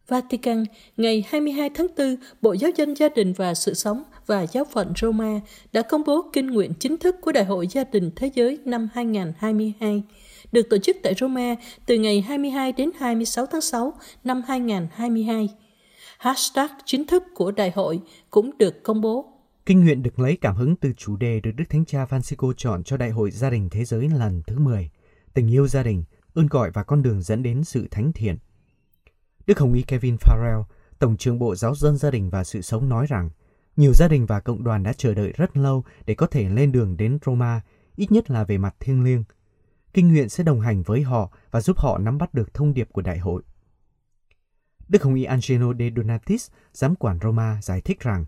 Vatican, 0.09 0.65
ngày 0.97 1.25
22 1.29 1.71
tháng 1.75 1.87
4, 1.99 2.17
Bộ 2.43 2.53
Giáo 2.53 2.71
dân 2.77 2.95
Gia 2.95 3.09
đình 3.09 3.33
và 3.33 3.55
Sự 3.55 3.75
sống 3.75 4.03
và 4.27 4.47
Giáo 4.47 4.65
phận 4.73 4.93
Roma 4.97 5.41
đã 5.73 5.83
công 5.83 6.03
bố 6.07 6.23
kinh 6.33 6.47
nguyện 6.47 6.73
chính 6.79 6.97
thức 6.97 7.17
của 7.23 7.33
Đại 7.33 7.45
hội 7.45 7.67
Gia 7.67 7.85
đình 7.85 8.11
Thế 8.17 8.31
giới 8.35 8.59
năm 8.65 8.89
2022, 8.95 10.03
được 10.53 10.63
tổ 10.71 10.79
chức 10.79 10.97
tại 11.03 11.15
Roma 11.15 11.55
từ 11.87 11.99
ngày 11.99 12.21
22 12.21 12.73
đến 12.73 12.91
26 12.99 13.47
tháng 13.47 13.61
6 13.61 13.93
năm 14.25 14.43
2022. 14.47 15.49
Hashtag 16.19 16.71
chính 16.85 17.07
thức 17.07 17.23
của 17.35 17.51
đại 17.51 17.73
hội 17.75 18.01
cũng 18.31 18.59
được 18.59 18.83
công 18.83 19.01
bố. 19.01 19.25
Kinh 19.67 19.85
nguyện 19.85 20.03
được 20.03 20.19
lấy 20.19 20.37
cảm 20.41 20.57
hứng 20.57 20.77
từ 20.77 20.93
chủ 20.97 21.17
đề 21.17 21.41
được 21.41 21.51
Đức 21.57 21.65
Thánh 21.71 21.85
Cha 21.85 22.05
Francisco 22.05 22.53
chọn 22.57 22.85
cho 22.85 22.97
Đại 22.97 23.11
hội 23.11 23.31
Gia 23.31 23.51
đình 23.51 23.69
Thế 23.71 23.85
giới 23.85 24.09
lần 24.19 24.43
thứ 24.47 24.59
10, 24.59 24.91
tình 25.35 25.51
yêu 25.51 25.69
gia 25.69 25.83
đình, 25.83 26.05
ơn 26.35 26.47
gọi 26.47 26.71
và 26.71 26.83
con 26.83 27.03
đường 27.03 27.23
dẫn 27.23 27.43
đến 27.43 27.65
sự 27.65 27.89
thánh 27.91 28.13
thiện. 28.13 28.37
Đức 29.47 29.59
Hồng 29.59 29.73
Y 29.73 29.83
Kevin 29.83 30.17
Farrell, 30.17 30.63
Tổng 30.99 31.17
trưởng 31.17 31.39
Bộ 31.39 31.55
Giáo 31.55 31.75
dân 31.75 31.97
Gia 31.97 32.11
đình 32.11 32.31
và 32.31 32.45
Sự 32.45 32.63
sống 32.63 32.89
nói 32.89 33.07
rằng, 33.07 33.31
nhiều 33.77 33.93
gia 33.95 34.09
đình 34.09 34.27
và 34.27 34.41
cộng 34.41 34.65
đoàn 34.65 34.83
đã 34.83 34.93
chờ 34.93 35.15
đợi 35.15 35.33
rất 35.37 35.57
lâu 35.57 35.85
để 36.07 36.15
có 36.15 36.27
thể 36.27 36.49
lên 36.49 36.73
đường 36.73 36.97
đến 36.97 37.19
Roma, 37.27 37.61
ít 37.97 38.13
nhất 38.13 38.31
là 38.31 38.45
về 38.45 38.59
mặt 38.59 38.75
thiêng 38.81 39.05
liêng. 39.05 39.25
Kinh 39.93 40.09
nguyện 40.09 40.29
sẽ 40.29 40.45
đồng 40.45 40.61
hành 40.61 40.83
với 40.83 41.03
họ 41.03 41.31
và 41.51 41.61
giúp 41.61 41.79
họ 41.79 41.99
nắm 41.99 42.19
bắt 42.19 42.35
được 42.35 42.55
thông 42.55 42.75
điệp 42.75 42.89
của 42.93 43.03
đại 43.03 43.19
hội. 43.19 43.43
Đức 44.89 45.03
Hồng 45.03 45.15
Y 45.15 45.25
Angelo 45.25 45.75
de 45.79 45.91
Donatis, 45.97 46.51
giám 46.73 46.95
quản 46.95 47.19
Roma, 47.23 47.59
giải 47.63 47.81
thích 47.81 48.01
rằng, 48.01 48.25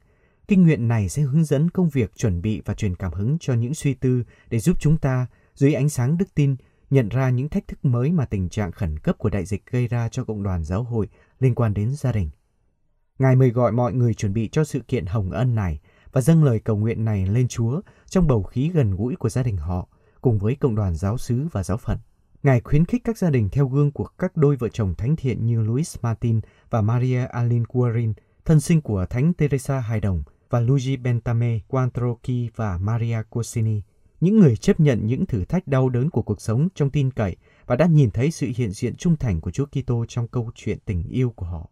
kinh 0.48 0.62
nguyện 0.62 0.88
này 0.88 1.08
sẽ 1.08 1.22
hướng 1.22 1.44
dẫn 1.44 1.70
công 1.70 1.88
việc 1.88 2.16
chuẩn 2.16 2.42
bị 2.42 2.62
và 2.64 2.74
truyền 2.74 2.94
cảm 2.94 3.12
hứng 3.12 3.36
cho 3.40 3.54
những 3.54 3.74
suy 3.74 3.94
tư 3.94 4.24
để 4.50 4.58
giúp 4.58 4.76
chúng 4.80 4.98
ta, 4.98 5.26
dưới 5.54 5.74
ánh 5.74 5.88
sáng 5.88 6.18
đức 6.18 6.34
tin, 6.34 6.56
nhận 6.90 7.08
ra 7.08 7.30
những 7.30 7.48
thách 7.48 7.68
thức 7.68 7.84
mới 7.84 8.12
mà 8.12 8.26
tình 8.26 8.48
trạng 8.48 8.72
khẩn 8.72 8.98
cấp 8.98 9.18
của 9.18 9.30
đại 9.30 9.44
dịch 9.44 9.66
gây 9.70 9.88
ra 9.88 10.08
cho 10.08 10.24
cộng 10.24 10.42
đoàn 10.42 10.64
giáo 10.64 10.82
hội 10.82 11.08
liên 11.40 11.54
quan 11.54 11.74
đến 11.74 11.94
gia 11.94 12.12
đình. 12.12 12.30
Ngài 13.18 13.36
mời 13.36 13.50
gọi 13.50 13.72
mọi 13.72 13.92
người 13.92 14.14
chuẩn 14.14 14.32
bị 14.32 14.48
cho 14.52 14.64
sự 14.64 14.80
kiện 14.80 15.06
hồng 15.06 15.30
ân 15.30 15.54
này 15.54 15.80
và 16.12 16.20
dâng 16.20 16.44
lời 16.44 16.60
cầu 16.60 16.76
nguyện 16.76 17.04
này 17.04 17.26
lên 17.26 17.48
Chúa 17.48 17.80
trong 18.06 18.26
bầu 18.26 18.42
khí 18.42 18.70
gần 18.74 18.96
gũi 18.96 19.16
của 19.16 19.28
gia 19.28 19.42
đình 19.42 19.56
họ 19.56 19.88
cùng 20.20 20.38
với 20.38 20.54
cộng 20.54 20.74
đoàn 20.74 20.94
giáo 20.94 21.18
xứ 21.18 21.46
và 21.52 21.62
giáo 21.62 21.76
phận. 21.76 21.98
Ngài 22.42 22.60
khuyến 22.60 22.84
khích 22.84 23.04
các 23.04 23.18
gia 23.18 23.30
đình 23.30 23.48
theo 23.52 23.68
gương 23.68 23.90
của 23.90 24.08
các 24.18 24.36
đôi 24.36 24.56
vợ 24.56 24.68
chồng 24.68 24.94
thánh 24.94 25.16
thiện 25.16 25.46
như 25.46 25.62
Luis 25.62 25.96
Martin 26.02 26.40
và 26.70 26.80
Maria 26.80 27.24
Aline 27.24 27.64
Guarin, 27.68 28.12
thân 28.44 28.60
sinh 28.60 28.80
của 28.80 29.06
Thánh 29.10 29.32
Teresa 29.32 29.80
Hài 29.80 30.00
Đồng 30.00 30.22
và 30.50 30.60
Luigi 30.60 31.00
Bentame, 31.02 31.58
Quantrochi 31.68 32.50
và 32.56 32.78
Maria 32.78 33.22
Cosini– 33.30 33.82
những 34.20 34.40
người 34.40 34.56
chấp 34.56 34.80
nhận 34.80 35.06
những 35.06 35.26
thử 35.26 35.44
thách 35.44 35.66
đau 35.66 35.88
đớn 35.88 36.10
của 36.10 36.22
cuộc 36.22 36.40
sống 36.40 36.68
trong 36.74 36.90
tin 36.90 37.10
cậy 37.10 37.36
và 37.66 37.76
đã 37.76 37.86
nhìn 37.86 38.10
thấy 38.10 38.30
sự 38.30 38.46
hiện 38.56 38.70
diện 38.70 38.96
trung 38.96 39.16
thành 39.16 39.40
của 39.40 39.50
Chúa 39.50 39.66
Kitô 39.66 40.04
trong 40.08 40.28
câu 40.28 40.50
chuyện 40.54 40.78
tình 40.84 41.08
yêu 41.08 41.30
của 41.30 41.46
họ. 41.46 41.70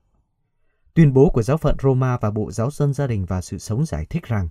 Tuyên 0.95 1.13
bố 1.13 1.31
của 1.31 1.43
giáo 1.43 1.57
phận 1.57 1.77
Roma 1.83 2.19
và 2.19 2.31
Bộ 2.31 2.51
Giáo 2.51 2.71
dân 2.71 2.93
Gia 2.93 3.07
đình 3.07 3.25
và 3.25 3.41
Sự 3.41 3.59
sống 3.59 3.87
giải 3.87 4.07
thích 4.11 4.23
rằng 4.23 4.49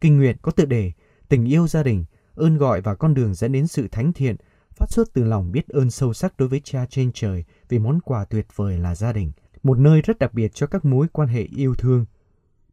kinh 0.00 0.16
nguyện 0.16 0.36
có 0.42 0.52
tựa 0.52 0.64
đề 0.64 0.92
Tình 1.28 1.44
yêu 1.44 1.68
gia 1.68 1.82
đình, 1.82 2.04
ơn 2.34 2.58
gọi 2.58 2.80
và 2.80 2.94
con 2.94 3.14
đường 3.14 3.34
dẫn 3.34 3.52
đến 3.52 3.66
sự 3.66 3.88
thánh 3.88 4.12
thiện 4.12 4.36
phát 4.76 4.90
xuất 4.90 5.12
từ 5.14 5.24
lòng 5.24 5.52
biết 5.52 5.68
ơn 5.68 5.90
sâu 5.90 6.12
sắc 6.12 6.36
đối 6.38 6.48
với 6.48 6.60
cha 6.64 6.86
trên 6.90 7.10
trời 7.14 7.44
vì 7.68 7.78
món 7.78 8.00
quà 8.00 8.24
tuyệt 8.24 8.46
vời 8.56 8.78
là 8.78 8.94
gia 8.94 9.12
đình, 9.12 9.32
một 9.62 9.78
nơi 9.78 10.00
rất 10.00 10.18
đặc 10.18 10.34
biệt 10.34 10.54
cho 10.54 10.66
các 10.66 10.84
mối 10.84 11.06
quan 11.12 11.28
hệ 11.28 11.42
yêu 11.42 11.74
thương. 11.74 12.06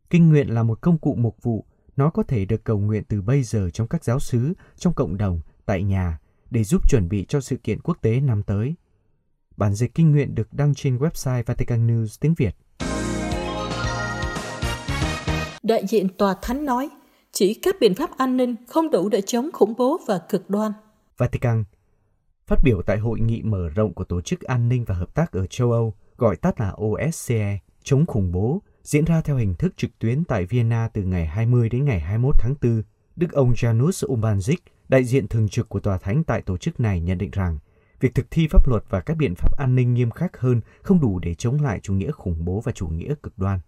Kinh 0.09 0.29
nguyện 0.29 0.47
là 0.47 0.63
một 0.63 0.81
công 0.81 0.97
cụ 0.97 1.15
mục 1.15 1.37
vụ 1.41 1.65
nó 1.97 2.09
có 2.09 2.23
thể 2.23 2.45
được 2.45 2.63
cầu 2.63 2.79
nguyện 2.79 3.03
từ 3.07 3.21
bây 3.21 3.43
giờ 3.43 3.69
trong 3.69 3.87
các 3.87 4.03
giáo 4.03 4.19
xứ, 4.19 4.53
trong 4.77 4.93
cộng 4.93 5.17
đồng, 5.17 5.39
tại 5.65 5.83
nhà 5.83 6.19
để 6.49 6.63
giúp 6.63 6.89
chuẩn 6.89 7.09
bị 7.09 7.25
cho 7.29 7.41
sự 7.41 7.57
kiện 7.57 7.81
quốc 7.81 7.97
tế 8.01 8.19
năm 8.19 8.43
tới. 8.43 8.75
Bản 9.57 9.73
dịch 9.73 9.95
kinh 9.95 10.11
nguyện 10.11 10.35
được 10.35 10.53
đăng 10.53 10.73
trên 10.73 10.97
website 10.97 11.43
Vatican 11.45 11.87
News 11.87 12.17
tiếng 12.19 12.33
Việt. 12.33 12.55
Đại 15.63 15.87
diện 15.87 16.07
tòa 16.17 16.35
thánh 16.41 16.65
nói, 16.65 16.89
chỉ 17.31 17.53
các 17.53 17.75
biện 17.79 17.95
pháp 17.95 18.17
an 18.17 18.37
ninh 18.37 18.55
không 18.67 18.89
đủ 18.89 19.09
để 19.09 19.21
chống 19.21 19.49
khủng 19.53 19.73
bố 19.77 19.99
và 20.07 20.19
cực 20.29 20.49
đoan. 20.49 20.71
Vatican 21.17 21.63
Phát 22.47 22.63
biểu 22.63 22.81
tại 22.81 22.97
hội 22.97 23.19
nghị 23.19 23.41
mở 23.41 23.69
rộng 23.69 23.93
của 23.93 24.03
Tổ 24.03 24.21
chức 24.21 24.41
An 24.41 24.69
ninh 24.69 24.85
và 24.85 24.95
Hợp 24.95 25.13
tác 25.13 25.31
ở 25.31 25.47
châu 25.47 25.71
Âu, 25.71 25.93
gọi 26.17 26.35
tắt 26.35 26.59
là 26.59 26.75
OSCE, 26.81 27.59
chống 27.83 28.05
khủng 28.05 28.31
bố, 28.31 28.61
diễn 28.83 29.05
ra 29.05 29.21
theo 29.21 29.35
hình 29.35 29.55
thức 29.55 29.73
trực 29.77 29.91
tuyến 29.99 30.23
tại 30.23 30.45
Vienna 30.45 30.89
từ 30.93 31.03
ngày 31.03 31.25
20 31.25 31.69
đến 31.69 31.85
ngày 31.85 31.99
21 31.99 32.35
tháng 32.39 32.55
4. 32.61 32.83
Đức 33.15 33.31
ông 33.31 33.53
Janusz 33.53 34.07
Umbanzik, 34.07 34.57
Đại 34.91 35.03
diện 35.03 35.27
thường 35.27 35.49
trực 35.49 35.69
của 35.69 35.79
tòa 35.79 35.97
thánh 35.97 36.23
tại 36.23 36.41
tổ 36.41 36.57
chức 36.57 36.79
này 36.79 36.99
nhận 36.99 37.17
định 37.17 37.29
rằng 37.31 37.59
việc 37.99 38.15
thực 38.15 38.31
thi 38.31 38.47
pháp 38.47 38.67
luật 38.67 38.83
và 38.89 38.99
các 38.99 39.17
biện 39.17 39.33
pháp 39.35 39.57
an 39.57 39.75
ninh 39.75 39.93
nghiêm 39.93 40.11
khắc 40.11 40.37
hơn 40.37 40.61
không 40.81 41.01
đủ 41.01 41.19
để 41.19 41.33
chống 41.33 41.61
lại 41.61 41.79
chủ 41.83 41.93
nghĩa 41.93 42.11
khủng 42.11 42.45
bố 42.45 42.61
và 42.65 42.71
chủ 42.71 42.87
nghĩa 42.87 43.13
cực 43.23 43.37
đoan. 43.37 43.59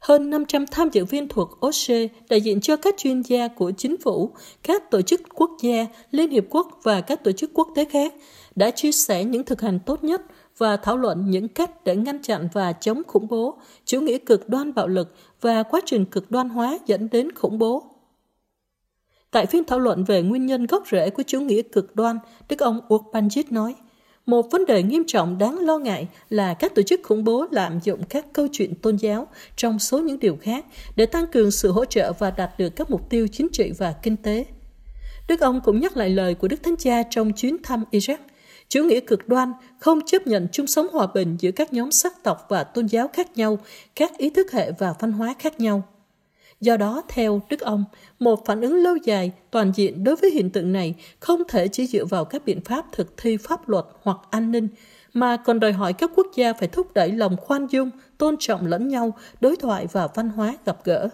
Hơn 0.00 0.30
500 0.30 0.64
tham 0.70 0.88
dự 0.92 1.04
viên 1.04 1.28
thuộc 1.28 1.66
OSCE 1.66 2.08
đại 2.28 2.40
diện 2.40 2.60
cho 2.60 2.76
các 2.76 2.94
chuyên 2.98 3.22
gia 3.22 3.48
của 3.48 3.72
chính 3.76 3.96
phủ, 4.04 4.34
các 4.62 4.90
tổ 4.90 5.02
chức 5.02 5.20
quốc 5.34 5.50
gia, 5.62 5.86
Liên 6.10 6.30
Hiệp 6.30 6.44
Quốc 6.50 6.68
và 6.82 7.00
các 7.00 7.24
tổ 7.24 7.32
chức 7.32 7.50
quốc 7.54 7.68
tế 7.76 7.84
khác 7.84 8.14
đã 8.54 8.70
chia 8.70 8.92
sẻ 8.92 9.24
những 9.24 9.44
thực 9.44 9.60
hành 9.60 9.78
tốt 9.78 10.04
nhất 10.04 10.22
và 10.58 10.76
thảo 10.76 10.96
luận 10.96 11.30
những 11.30 11.48
cách 11.48 11.84
để 11.84 11.96
ngăn 11.96 12.22
chặn 12.22 12.48
và 12.52 12.72
chống 12.72 13.02
khủng 13.06 13.28
bố, 13.28 13.58
chủ 13.84 14.00
nghĩa 14.00 14.18
cực 14.18 14.48
đoan 14.48 14.74
bạo 14.74 14.88
lực 14.88 15.14
và 15.40 15.62
quá 15.62 15.80
trình 15.86 16.04
cực 16.04 16.30
đoan 16.30 16.48
hóa 16.48 16.78
dẫn 16.86 17.08
đến 17.12 17.32
khủng 17.32 17.58
bố. 17.58 17.84
Tại 19.30 19.46
phiên 19.46 19.64
thảo 19.64 19.78
luận 19.78 20.04
về 20.04 20.22
nguyên 20.22 20.46
nhân 20.46 20.66
gốc 20.66 20.82
rễ 20.92 21.10
của 21.10 21.22
chủ 21.26 21.40
nghĩa 21.40 21.62
cực 21.62 21.96
đoan, 21.96 22.18
Đức 22.48 22.58
ông 22.58 22.80
Urbanjit 22.88 23.44
nói, 23.50 23.74
một 24.26 24.50
vấn 24.50 24.66
đề 24.66 24.82
nghiêm 24.82 25.04
trọng 25.06 25.38
đáng 25.38 25.58
lo 25.58 25.78
ngại 25.78 26.08
là 26.28 26.54
các 26.54 26.74
tổ 26.74 26.82
chức 26.82 27.00
khủng 27.02 27.24
bố 27.24 27.46
lạm 27.50 27.80
dụng 27.80 28.02
các 28.08 28.26
câu 28.32 28.46
chuyện 28.52 28.74
tôn 28.74 28.96
giáo 28.96 29.26
trong 29.56 29.78
số 29.78 29.98
những 29.98 30.18
điều 30.18 30.36
khác 30.40 30.66
để 30.96 31.06
tăng 31.06 31.26
cường 31.26 31.50
sự 31.50 31.72
hỗ 31.72 31.84
trợ 31.84 32.12
và 32.18 32.30
đạt 32.30 32.58
được 32.58 32.76
các 32.76 32.90
mục 32.90 33.10
tiêu 33.10 33.26
chính 33.32 33.48
trị 33.52 33.72
và 33.78 33.94
kinh 34.02 34.16
tế. 34.16 34.44
Đức 35.28 35.40
ông 35.40 35.60
cũng 35.64 35.80
nhắc 35.80 35.96
lại 35.96 36.10
lời 36.10 36.34
của 36.34 36.48
Đức 36.48 36.62
Thánh 36.62 36.76
Cha 36.76 37.02
trong 37.10 37.32
chuyến 37.32 37.56
thăm 37.62 37.84
Iraq. 37.90 38.16
Chủ 38.68 38.84
nghĩa 38.84 39.00
cực 39.00 39.28
đoan 39.28 39.52
không 39.78 40.00
chấp 40.06 40.26
nhận 40.26 40.48
chung 40.52 40.66
sống 40.66 40.86
hòa 40.92 41.06
bình 41.14 41.36
giữa 41.40 41.50
các 41.50 41.72
nhóm 41.72 41.90
sắc 41.90 42.22
tộc 42.22 42.46
và 42.48 42.64
tôn 42.64 42.86
giáo 42.86 43.08
khác 43.12 43.36
nhau, 43.36 43.58
các 43.94 44.18
ý 44.18 44.30
thức 44.30 44.52
hệ 44.52 44.72
và 44.78 44.94
văn 45.00 45.12
hóa 45.12 45.34
khác 45.38 45.60
nhau. 45.60 45.82
Do 46.60 46.76
đó, 46.76 47.02
theo 47.08 47.40
Đức 47.50 47.60
ông, 47.60 47.84
một 48.18 48.46
phản 48.46 48.60
ứng 48.60 48.74
lâu 48.74 48.96
dài, 48.96 49.32
toàn 49.50 49.72
diện 49.74 50.04
đối 50.04 50.16
với 50.16 50.30
hiện 50.30 50.50
tượng 50.50 50.72
này 50.72 50.94
không 51.20 51.42
thể 51.48 51.68
chỉ 51.68 51.86
dựa 51.86 52.04
vào 52.04 52.24
các 52.24 52.44
biện 52.44 52.60
pháp 52.60 52.86
thực 52.92 53.16
thi 53.16 53.36
pháp 53.36 53.68
luật 53.68 53.84
hoặc 54.02 54.18
an 54.30 54.52
ninh, 54.52 54.68
mà 55.12 55.36
còn 55.36 55.60
đòi 55.60 55.72
hỏi 55.72 55.92
các 55.92 56.10
quốc 56.16 56.26
gia 56.34 56.52
phải 56.52 56.68
thúc 56.68 56.94
đẩy 56.94 57.12
lòng 57.12 57.36
khoan 57.36 57.66
dung, 57.66 57.90
tôn 58.18 58.36
trọng 58.38 58.66
lẫn 58.66 58.88
nhau, 58.88 59.16
đối 59.40 59.56
thoại 59.56 59.86
và 59.92 60.08
văn 60.14 60.28
hóa 60.28 60.56
gặp 60.64 60.84
gỡ. 60.84 61.08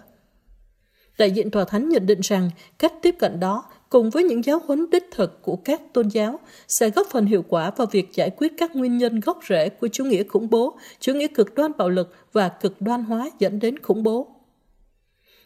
Đại 1.17 1.31
diện 1.31 1.51
Tòa 1.51 1.65
Thánh 1.65 1.89
nhận 1.89 2.05
định 2.05 2.19
rằng 2.21 2.49
cách 2.79 2.93
tiếp 3.01 3.15
cận 3.19 3.39
đó 3.39 3.63
cùng 3.93 4.09
với 4.09 4.23
những 4.23 4.45
giáo 4.45 4.61
huấn 4.65 4.89
đích 4.89 5.11
thực 5.11 5.41
của 5.41 5.55
các 5.55 5.81
tôn 5.93 6.07
giáo 6.07 6.39
sẽ 6.67 6.89
góp 6.89 7.07
phần 7.11 7.25
hiệu 7.25 7.43
quả 7.47 7.71
vào 7.77 7.87
việc 7.91 8.13
giải 8.13 8.29
quyết 8.37 8.53
các 8.57 8.75
nguyên 8.75 8.97
nhân 8.97 9.19
gốc 9.19 9.39
rễ 9.49 9.69
của 9.69 9.87
chủ 9.87 10.05
nghĩa 10.05 10.23
khủng 10.23 10.49
bố, 10.49 10.77
chủ 10.99 11.13
nghĩa 11.13 11.27
cực 11.27 11.55
đoan 11.55 11.71
bạo 11.77 11.89
lực 11.89 12.13
và 12.31 12.49
cực 12.49 12.81
đoan 12.81 13.03
hóa 13.03 13.29
dẫn 13.39 13.59
đến 13.59 13.79
khủng 13.79 14.03
bố. 14.03 14.27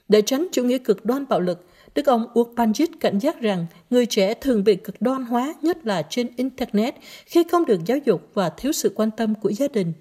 Để 0.10 0.22
tránh 0.22 0.48
chủ 0.52 0.64
nghĩa 0.64 0.78
cực 0.78 1.06
đoan 1.06 1.26
bạo 1.30 1.40
lực, 1.40 1.66
Đức 1.96 2.06
ông 2.06 2.28
Urbanjit 2.34 2.88
cảnh 3.00 3.20
giác 3.20 3.42
rằng 3.42 3.66
người 3.90 4.06
trẻ 4.06 4.34
thường 4.34 4.64
bị 4.64 4.76
cực 4.76 5.02
đoan 5.02 5.24
hóa 5.26 5.54
nhất 5.62 5.86
là 5.86 6.02
trên 6.10 6.28
Internet 6.36 6.96
khi 7.26 7.44
không 7.52 7.66
được 7.66 7.80
giáo 7.86 7.98
dục 7.98 8.22
và 8.34 8.50
thiếu 8.50 8.72
sự 8.72 8.92
quan 8.96 9.12
tâm 9.12 9.36
của 9.36 9.52
gia 9.52 9.68
đình. 9.68 9.94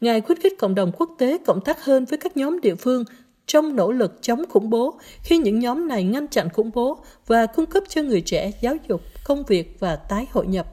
Ngài 0.00 0.20
khuyến 0.20 0.38
khích 0.38 0.58
cộng 0.58 0.74
đồng 0.74 0.92
quốc 0.98 1.10
tế 1.18 1.38
cộng 1.46 1.60
tác 1.60 1.84
hơn 1.84 2.04
với 2.04 2.18
các 2.18 2.36
nhóm 2.36 2.60
địa 2.60 2.74
phương 2.74 3.04
trong 3.48 3.76
nỗ 3.76 3.92
lực 3.92 4.22
chống 4.22 4.44
khủng 4.48 4.70
bố 4.70 4.98
khi 5.22 5.38
những 5.38 5.58
nhóm 5.58 5.88
này 5.88 6.04
ngăn 6.04 6.28
chặn 6.28 6.48
khủng 6.48 6.70
bố 6.74 6.98
và 7.26 7.46
cung 7.46 7.66
cấp 7.66 7.84
cho 7.88 8.02
người 8.02 8.20
trẻ 8.20 8.52
giáo 8.60 8.76
dục, 8.88 9.00
công 9.24 9.42
việc 9.48 9.76
và 9.80 9.96
tái 9.96 10.26
hội 10.32 10.46
nhập. 10.46 10.66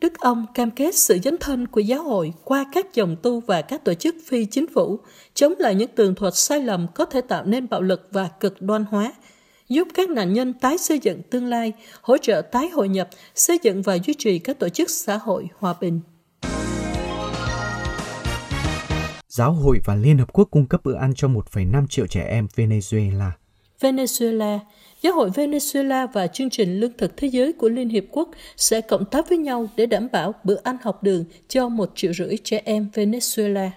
Đức 0.00 0.18
ông 0.18 0.46
cam 0.54 0.70
kết 0.70 0.94
sự 0.94 1.18
dấn 1.24 1.36
thân 1.40 1.66
của 1.66 1.80
giáo 1.80 2.02
hội 2.02 2.32
qua 2.44 2.64
các 2.72 2.94
dòng 2.94 3.16
tu 3.22 3.40
và 3.40 3.62
các 3.62 3.84
tổ 3.84 3.94
chức 3.94 4.14
phi 4.26 4.44
chính 4.44 4.66
phủ, 4.66 4.98
chống 5.34 5.54
lại 5.58 5.74
những 5.74 5.90
tường 5.94 6.14
thuật 6.14 6.34
sai 6.36 6.60
lầm 6.60 6.86
có 6.94 7.04
thể 7.04 7.20
tạo 7.20 7.44
nên 7.44 7.68
bạo 7.68 7.82
lực 7.82 8.08
và 8.10 8.28
cực 8.40 8.62
đoan 8.62 8.84
hóa, 8.84 9.12
giúp 9.68 9.88
các 9.94 10.10
nạn 10.10 10.32
nhân 10.32 10.52
tái 10.52 10.78
xây 10.78 10.98
dựng 10.98 11.22
tương 11.22 11.46
lai, 11.46 11.72
hỗ 12.02 12.18
trợ 12.18 12.42
tái 12.42 12.68
hội 12.68 12.88
nhập, 12.88 13.08
xây 13.34 13.58
dựng 13.62 13.82
và 13.82 13.98
duy 14.04 14.14
trì 14.14 14.38
các 14.38 14.58
tổ 14.58 14.68
chức 14.68 14.90
xã 14.90 15.16
hội 15.16 15.48
hòa 15.58 15.74
bình. 15.80 16.00
Giáo 19.38 19.52
hội 19.52 19.80
và 19.84 19.94
Liên 19.94 20.18
Hợp 20.18 20.32
Quốc 20.32 20.48
cung 20.50 20.66
cấp 20.66 20.80
bữa 20.84 20.94
ăn 20.94 21.14
cho 21.14 21.28
1,5 21.28 21.86
triệu 21.86 22.06
trẻ 22.06 22.22
em 22.22 22.46
Venezuela. 22.56 23.30
Venezuela 23.80 24.58
Giáo 25.02 25.12
hội 25.12 25.30
Venezuela 25.30 26.06
và 26.12 26.26
chương 26.26 26.50
trình 26.50 26.80
lương 26.80 26.92
thực 26.98 27.16
thế 27.16 27.28
giới 27.28 27.52
của 27.52 27.68
Liên 27.68 27.88
Hiệp 27.88 28.04
Quốc 28.10 28.28
sẽ 28.56 28.80
cộng 28.80 29.04
tác 29.04 29.28
với 29.28 29.38
nhau 29.38 29.68
để 29.76 29.86
đảm 29.86 30.08
bảo 30.12 30.34
bữa 30.44 30.56
ăn 30.62 30.76
học 30.82 31.02
đường 31.02 31.24
cho 31.48 31.68
một 31.68 31.92
triệu 31.94 32.12
rưỡi 32.12 32.36
trẻ 32.44 32.62
em 32.64 32.88
Venezuela. 32.94 33.70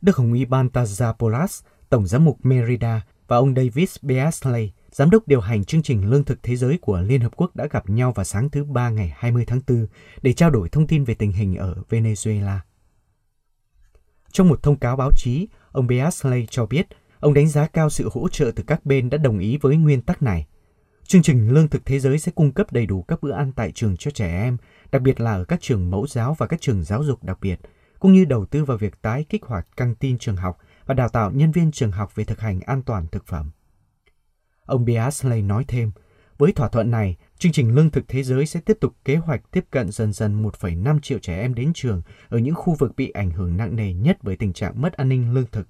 Đức 0.00 0.16
Hồng 0.16 0.32
Y 0.32 0.44
Baltazar 0.44 1.12
Polas, 1.12 1.62
Tổng 1.88 2.06
giám 2.06 2.24
mục 2.24 2.38
Merida 2.42 3.00
và 3.28 3.36
ông 3.36 3.54
David 3.54 3.96
Beasley, 4.02 4.70
Giám 4.92 5.10
đốc 5.10 5.28
điều 5.28 5.40
hành 5.40 5.64
chương 5.64 5.82
trình 5.82 6.10
lương 6.10 6.24
thực 6.24 6.42
thế 6.42 6.56
giới 6.56 6.78
của 6.78 7.00
Liên 7.00 7.20
Hợp 7.20 7.36
Quốc 7.36 7.56
đã 7.56 7.66
gặp 7.70 7.90
nhau 7.90 8.12
vào 8.12 8.24
sáng 8.24 8.50
thứ 8.50 8.64
Ba 8.64 8.90
ngày 8.90 9.12
20 9.16 9.44
tháng 9.46 9.60
4 9.68 9.86
để 10.22 10.32
trao 10.32 10.50
đổi 10.50 10.68
thông 10.68 10.86
tin 10.86 11.04
về 11.04 11.14
tình 11.14 11.32
hình 11.32 11.56
ở 11.56 11.74
Venezuela. 11.90 12.58
Trong 14.34 14.48
một 14.48 14.62
thông 14.62 14.76
cáo 14.76 14.96
báo 14.96 15.10
chí, 15.16 15.48
ông 15.72 15.86
Beasley 15.86 16.46
cho 16.50 16.66
biết 16.66 16.86
ông 17.20 17.34
đánh 17.34 17.48
giá 17.48 17.66
cao 17.66 17.90
sự 17.90 18.08
hỗ 18.12 18.28
trợ 18.28 18.52
từ 18.56 18.62
các 18.66 18.86
bên 18.86 19.10
đã 19.10 19.18
đồng 19.18 19.38
ý 19.38 19.58
với 19.60 19.76
nguyên 19.76 20.02
tắc 20.02 20.22
này. 20.22 20.46
Chương 21.06 21.22
trình 21.22 21.50
Lương 21.50 21.68
thực 21.68 21.86
Thế 21.86 21.98
giới 22.00 22.18
sẽ 22.18 22.32
cung 22.34 22.52
cấp 22.52 22.72
đầy 22.72 22.86
đủ 22.86 23.02
các 23.02 23.22
bữa 23.22 23.32
ăn 23.32 23.52
tại 23.52 23.72
trường 23.72 23.96
cho 23.96 24.10
trẻ 24.10 24.42
em, 24.42 24.56
đặc 24.92 25.02
biệt 25.02 25.20
là 25.20 25.32
ở 25.32 25.44
các 25.44 25.60
trường 25.60 25.90
mẫu 25.90 26.06
giáo 26.06 26.34
và 26.38 26.46
các 26.46 26.60
trường 26.60 26.84
giáo 26.84 27.04
dục 27.04 27.24
đặc 27.24 27.38
biệt, 27.40 27.60
cũng 27.98 28.12
như 28.12 28.24
đầu 28.24 28.46
tư 28.46 28.64
vào 28.64 28.76
việc 28.76 29.02
tái 29.02 29.24
kích 29.28 29.44
hoạt 29.44 29.76
căng 29.76 29.94
tin 29.94 30.18
trường 30.18 30.36
học 30.36 30.58
và 30.86 30.94
đào 30.94 31.08
tạo 31.08 31.30
nhân 31.30 31.52
viên 31.52 31.72
trường 31.72 31.92
học 31.92 32.14
về 32.14 32.24
thực 32.24 32.40
hành 32.40 32.60
an 32.60 32.82
toàn 32.82 33.06
thực 33.12 33.26
phẩm. 33.26 33.50
Ông 34.66 34.84
Beasley 34.84 35.42
nói 35.42 35.64
thêm, 35.68 35.92
với 36.38 36.52
thỏa 36.52 36.68
thuận 36.68 36.90
này, 36.90 37.16
chương 37.44 37.52
trình 37.52 37.74
Lương 37.74 37.90
thực 37.90 38.04
Thế 38.08 38.22
giới 38.22 38.46
sẽ 38.46 38.60
tiếp 38.60 38.76
tục 38.80 38.94
kế 39.04 39.16
hoạch 39.16 39.50
tiếp 39.50 39.64
cận 39.70 39.90
dần 39.90 40.12
dần 40.12 40.42
1,5 40.42 41.00
triệu 41.00 41.18
trẻ 41.18 41.40
em 41.40 41.54
đến 41.54 41.72
trường 41.74 42.02
ở 42.28 42.38
những 42.38 42.54
khu 42.54 42.74
vực 42.74 42.96
bị 42.96 43.10
ảnh 43.10 43.30
hưởng 43.30 43.56
nặng 43.56 43.76
nề 43.76 43.92
nhất 43.92 44.18
bởi 44.22 44.36
tình 44.36 44.52
trạng 44.52 44.82
mất 44.82 44.92
an 44.92 45.08
ninh 45.08 45.34
lương 45.34 45.46
thực. 45.52 45.68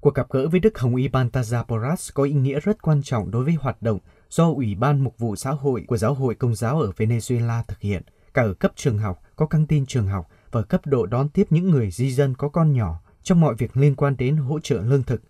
Cuộc 0.00 0.14
gặp 0.14 0.26
gỡ 0.30 0.48
với 0.48 0.60
Đức 0.60 0.78
Hồng 0.78 0.96
Y 0.96 1.08
Bantaza 1.08 1.64
Porras 1.64 2.10
có 2.14 2.22
ý 2.22 2.32
nghĩa 2.32 2.60
rất 2.60 2.82
quan 2.82 3.02
trọng 3.02 3.30
đối 3.30 3.44
với 3.44 3.54
hoạt 3.54 3.82
động 3.82 3.98
do 4.30 4.52
Ủy 4.52 4.74
ban 4.74 5.00
Mục 5.00 5.18
vụ 5.18 5.36
Xã 5.36 5.50
hội 5.50 5.84
của 5.86 5.96
Giáo 5.96 6.14
hội 6.14 6.34
Công 6.34 6.54
giáo 6.54 6.80
ở 6.80 6.92
Venezuela 6.96 7.62
thực 7.68 7.80
hiện, 7.80 8.02
cả 8.34 8.42
ở 8.42 8.54
cấp 8.54 8.72
trường 8.76 8.98
học, 8.98 9.22
có 9.36 9.46
căng 9.46 9.66
tin 9.66 9.86
trường 9.86 10.06
học 10.06 10.28
và 10.52 10.62
cấp 10.62 10.86
độ 10.86 11.06
đón 11.06 11.28
tiếp 11.28 11.46
những 11.50 11.70
người 11.70 11.90
di 11.90 12.10
dân 12.10 12.34
có 12.34 12.48
con 12.48 12.72
nhỏ 12.72 13.00
trong 13.22 13.40
mọi 13.40 13.54
việc 13.54 13.76
liên 13.76 13.94
quan 13.94 14.16
đến 14.16 14.36
hỗ 14.36 14.60
trợ 14.60 14.82
lương 14.82 15.02
thực. 15.02 15.22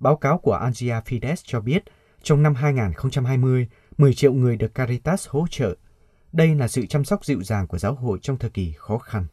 Báo 0.00 0.16
cáo 0.16 0.38
của 0.38 0.54
Angia 0.54 1.00
Fides 1.00 1.42
cho 1.44 1.60
biết, 1.60 1.84
trong 2.24 2.42
năm 2.42 2.54
2020, 2.54 3.68
10 3.98 4.14
triệu 4.14 4.32
người 4.32 4.56
được 4.56 4.74
Caritas 4.74 5.28
hỗ 5.28 5.46
trợ. 5.50 5.74
Đây 6.32 6.54
là 6.54 6.68
sự 6.68 6.86
chăm 6.86 7.04
sóc 7.04 7.24
dịu 7.24 7.42
dàng 7.42 7.66
của 7.66 7.78
giáo 7.78 7.94
hội 7.94 8.18
trong 8.22 8.38
thời 8.38 8.50
kỳ 8.50 8.72
khó 8.76 8.98
khăn. 8.98 9.26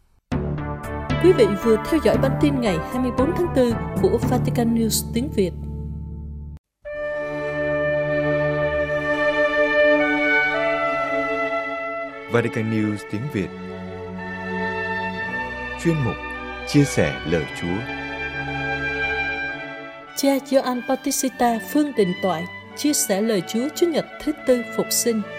Quý 1.23 1.33
vị 1.33 1.45
vừa 1.63 1.77
theo 1.89 1.99
dõi 2.03 2.17
bản 2.17 2.31
tin 2.41 2.61
ngày 2.61 2.77
24 2.77 3.31
tháng 3.37 3.53
4 3.55 4.01
của 4.01 4.17
Vatican 4.29 4.75
News 4.75 5.11
tiếng 5.13 5.31
Việt. 5.31 5.51
Vatican 12.31 12.71
News 12.71 12.97
tiếng 13.11 13.21
Việt 13.33 13.49
Chuyên 15.83 15.95
mục 16.05 16.15
Chia 16.67 16.83
sẻ 16.83 17.21
lời 17.25 17.45
Chúa 17.61 17.77
Cha 20.17 20.29
Gioan 20.45 20.81
Bautista 20.87 21.59
Phương 21.73 21.91
Đình 21.97 22.13
Toại 22.21 22.43
chia 22.83 22.93
sẻ 22.93 23.21
lời 23.21 23.41
Chúa 23.47 23.67
Chúa 23.75 23.87
Nhật 23.87 24.05
thứ 24.23 24.31
tư 24.47 24.61
phục 24.75 24.87
sinh– 24.89 25.21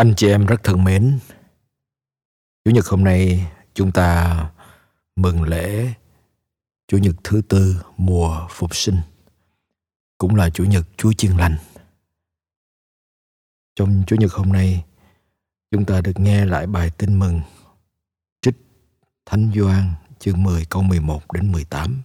Anh 0.00 0.14
chị 0.16 0.28
em 0.28 0.46
rất 0.46 0.64
thân 0.64 0.84
mến, 0.84 1.18
Chủ 2.64 2.70
nhật 2.70 2.86
hôm 2.86 3.04
nay 3.04 3.52
chúng 3.74 3.92
ta 3.92 4.50
mừng 5.16 5.42
lễ 5.42 5.94
Chủ 6.88 6.98
nhật 6.98 7.14
thứ 7.24 7.42
tư 7.48 7.84
mùa 7.96 8.46
phục 8.50 8.76
sinh, 8.76 8.96
cũng 10.18 10.34
là 10.34 10.50
Chủ 10.50 10.64
nhật 10.64 10.86
Chúa 10.96 11.12
Chiên 11.12 11.36
Lành. 11.36 11.56
Trong 13.74 14.02
Chủ 14.06 14.16
nhật 14.16 14.32
hôm 14.32 14.52
nay, 14.52 14.84
chúng 15.70 15.84
ta 15.84 16.00
được 16.00 16.18
nghe 16.20 16.44
lại 16.44 16.66
bài 16.66 16.90
tin 16.98 17.18
mừng 17.18 17.40
trích 18.40 18.56
Thánh 19.26 19.50
Gioan 19.54 19.94
chương 20.20 20.42
10 20.42 20.64
câu 20.64 20.82
11 20.82 21.32
đến 21.32 21.52
18. 21.52 22.02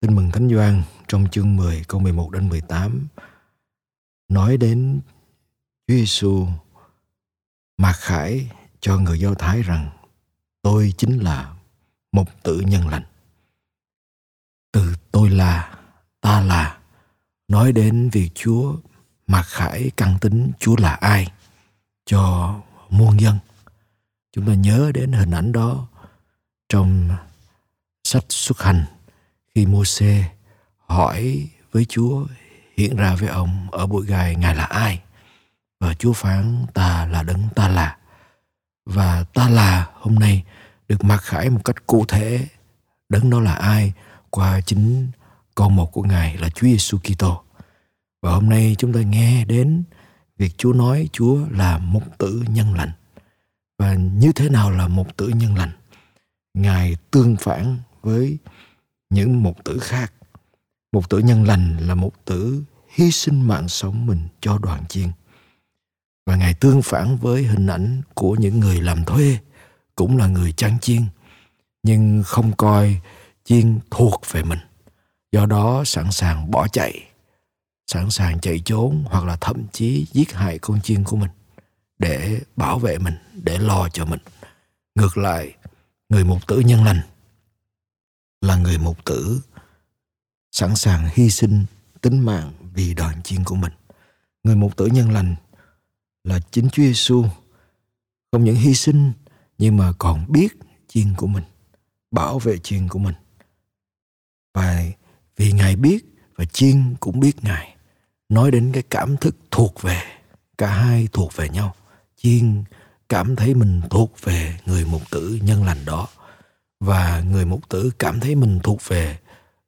Tin 0.00 0.16
mừng 0.16 0.30
Thánh 0.30 0.48
Gioan 0.48 0.82
trong 1.08 1.30
chương 1.30 1.56
10 1.56 1.84
câu 1.88 2.00
11 2.00 2.30
đến 2.30 2.48
18 2.48 3.06
nói 4.28 4.56
đến 4.56 5.00
Chúa 5.86 5.94
Giêsu 5.94 6.46
mặc 7.76 7.96
khải 7.96 8.50
cho 8.80 8.98
người 8.98 9.20
Do 9.20 9.34
Thái 9.34 9.62
rằng 9.62 9.90
tôi 10.62 10.94
chính 10.98 11.18
là 11.18 11.54
một 12.12 12.24
tự 12.42 12.60
nhân 12.60 12.88
lành. 12.88 13.04
Từ 14.72 14.94
tôi 15.10 15.30
là, 15.30 15.78
ta 16.20 16.40
là, 16.40 16.78
nói 17.48 17.72
đến 17.72 18.10
việc 18.10 18.30
Chúa 18.34 18.76
mặc 19.26 19.46
khải 19.46 19.90
căn 19.96 20.18
tính 20.20 20.50
Chúa 20.58 20.76
là 20.78 20.94
ai 20.94 21.32
cho 22.06 22.54
muôn 22.90 23.20
dân. 23.20 23.38
Chúng 24.32 24.46
ta 24.46 24.54
nhớ 24.54 24.90
đến 24.94 25.12
hình 25.12 25.30
ảnh 25.30 25.52
đó 25.52 25.87
trong 26.68 27.08
sách 28.04 28.24
xuất 28.28 28.62
hành 28.62 28.84
khi 29.54 29.66
Môse 29.66 30.30
hỏi 30.86 31.48
với 31.72 31.84
Chúa 31.84 32.26
hiện 32.76 32.96
ra 32.96 33.14
với 33.14 33.28
ông 33.28 33.70
ở 33.70 33.86
bụi 33.86 34.06
gai 34.06 34.36
Ngài 34.36 34.54
là 34.54 34.64
ai? 34.64 35.00
Và 35.80 35.94
Chúa 35.94 36.12
phán, 36.12 36.66
ta 36.74 37.06
là 37.06 37.22
đấng 37.22 37.48
ta 37.54 37.68
là. 37.68 37.96
Và 38.86 39.24
ta 39.34 39.48
là 39.48 39.86
hôm 39.94 40.14
nay 40.14 40.44
được 40.88 41.04
mặc 41.04 41.16
khải 41.16 41.50
một 41.50 41.60
cách 41.64 41.86
cụ 41.86 42.04
thể 42.08 42.46
đấng 43.08 43.30
đó 43.30 43.40
là 43.40 43.54
ai 43.54 43.92
qua 44.30 44.60
chính 44.60 45.10
con 45.54 45.76
một 45.76 45.92
của 45.92 46.02
Ngài 46.02 46.36
là 46.36 46.48
Chúa 46.48 46.66
Giêsu 46.66 46.98
Kitô. 46.98 47.42
Và 48.22 48.32
hôm 48.32 48.48
nay 48.48 48.74
chúng 48.78 48.92
ta 48.92 49.00
nghe 49.00 49.44
đến 49.44 49.84
việc 50.36 50.58
Chúa 50.58 50.72
nói 50.72 51.08
Chúa 51.12 51.38
là 51.50 51.78
một 51.78 52.02
tử 52.18 52.44
nhân 52.48 52.74
lành. 52.74 52.90
Và 53.78 53.94
như 53.94 54.32
thế 54.32 54.48
nào 54.48 54.70
là 54.70 54.88
một 54.88 55.16
tử 55.16 55.28
nhân 55.28 55.56
lành? 55.56 55.70
Ngài 56.54 56.96
tương 57.10 57.36
phản 57.36 57.78
với 58.02 58.38
những 59.10 59.42
một 59.42 59.64
tử 59.64 59.78
khác. 59.78 60.12
Một 60.92 61.10
tử 61.10 61.18
nhân 61.18 61.44
lành 61.44 61.76
là 61.76 61.94
một 61.94 62.24
tử 62.24 62.62
hy 62.88 63.10
sinh 63.10 63.42
mạng 63.42 63.68
sống 63.68 64.06
mình 64.06 64.28
cho 64.40 64.58
đoàn 64.58 64.86
chiên. 64.88 65.08
Và 66.26 66.36
Ngài 66.36 66.54
tương 66.54 66.82
phản 66.82 67.16
với 67.16 67.42
hình 67.42 67.66
ảnh 67.66 68.02
của 68.14 68.36
những 68.40 68.60
người 68.60 68.80
làm 68.80 69.04
thuê, 69.04 69.38
cũng 69.94 70.16
là 70.16 70.26
người 70.26 70.52
chăn 70.52 70.78
chiên, 70.80 71.02
nhưng 71.82 72.22
không 72.26 72.56
coi 72.56 73.00
chiên 73.44 73.78
thuộc 73.90 74.20
về 74.30 74.42
mình. 74.42 74.58
Do 75.32 75.46
đó 75.46 75.82
sẵn 75.86 76.12
sàng 76.12 76.50
bỏ 76.50 76.68
chạy, 76.68 77.08
sẵn 77.86 78.10
sàng 78.10 78.40
chạy 78.40 78.62
trốn 78.64 79.04
hoặc 79.06 79.24
là 79.24 79.36
thậm 79.40 79.66
chí 79.72 80.06
giết 80.12 80.32
hại 80.32 80.58
con 80.58 80.80
chiên 80.80 81.04
của 81.04 81.16
mình 81.16 81.30
để 81.98 82.40
bảo 82.56 82.78
vệ 82.78 82.98
mình, 82.98 83.14
để 83.32 83.58
lo 83.58 83.88
cho 83.88 84.04
mình. 84.04 84.20
Ngược 84.94 85.18
lại, 85.18 85.54
người 86.08 86.24
mục 86.24 86.46
tử 86.46 86.60
nhân 86.60 86.84
lành 86.84 87.00
là 88.40 88.56
người 88.56 88.78
mục 88.78 89.04
tử 89.04 89.40
sẵn 90.52 90.76
sàng 90.76 91.08
hy 91.12 91.30
sinh 91.30 91.64
tính 92.00 92.18
mạng 92.18 92.52
vì 92.74 92.94
đoàn 92.94 93.22
chiên 93.22 93.44
của 93.44 93.54
mình. 93.54 93.72
Người 94.44 94.56
mục 94.56 94.76
tử 94.76 94.86
nhân 94.86 95.10
lành 95.10 95.34
là 96.24 96.40
chính 96.50 96.70
Chúa 96.70 96.82
Giêsu 96.82 97.24
không 98.32 98.44
những 98.44 98.56
hy 98.56 98.74
sinh 98.74 99.12
nhưng 99.58 99.76
mà 99.76 99.92
còn 99.98 100.32
biết 100.32 100.48
chiên 100.88 101.14
của 101.16 101.26
mình, 101.26 101.44
bảo 102.10 102.38
vệ 102.38 102.58
chiên 102.58 102.88
của 102.88 102.98
mình. 102.98 103.14
Và 104.54 104.84
vì 105.36 105.52
Ngài 105.52 105.76
biết 105.76 106.04
và 106.36 106.44
chiên 106.44 106.94
cũng 107.00 107.20
biết 107.20 107.44
Ngài. 107.44 107.76
Nói 108.28 108.50
đến 108.50 108.70
cái 108.72 108.82
cảm 108.82 109.16
thức 109.16 109.36
thuộc 109.50 109.82
về, 109.82 110.02
cả 110.58 110.70
hai 110.70 111.08
thuộc 111.12 111.36
về 111.36 111.48
nhau. 111.48 111.74
Chiên 112.16 112.64
cảm 113.08 113.36
thấy 113.36 113.54
mình 113.54 113.80
thuộc 113.90 114.12
về 114.22 114.56
người 114.66 114.84
mục 114.84 115.02
tử 115.10 115.38
nhân 115.42 115.64
lành 115.64 115.84
đó 115.84 116.08
và 116.80 117.22
người 117.30 117.44
mục 117.44 117.68
tử 117.68 117.90
cảm 117.98 118.20
thấy 118.20 118.34
mình 118.34 118.60
thuộc 118.62 118.88
về 118.88 119.18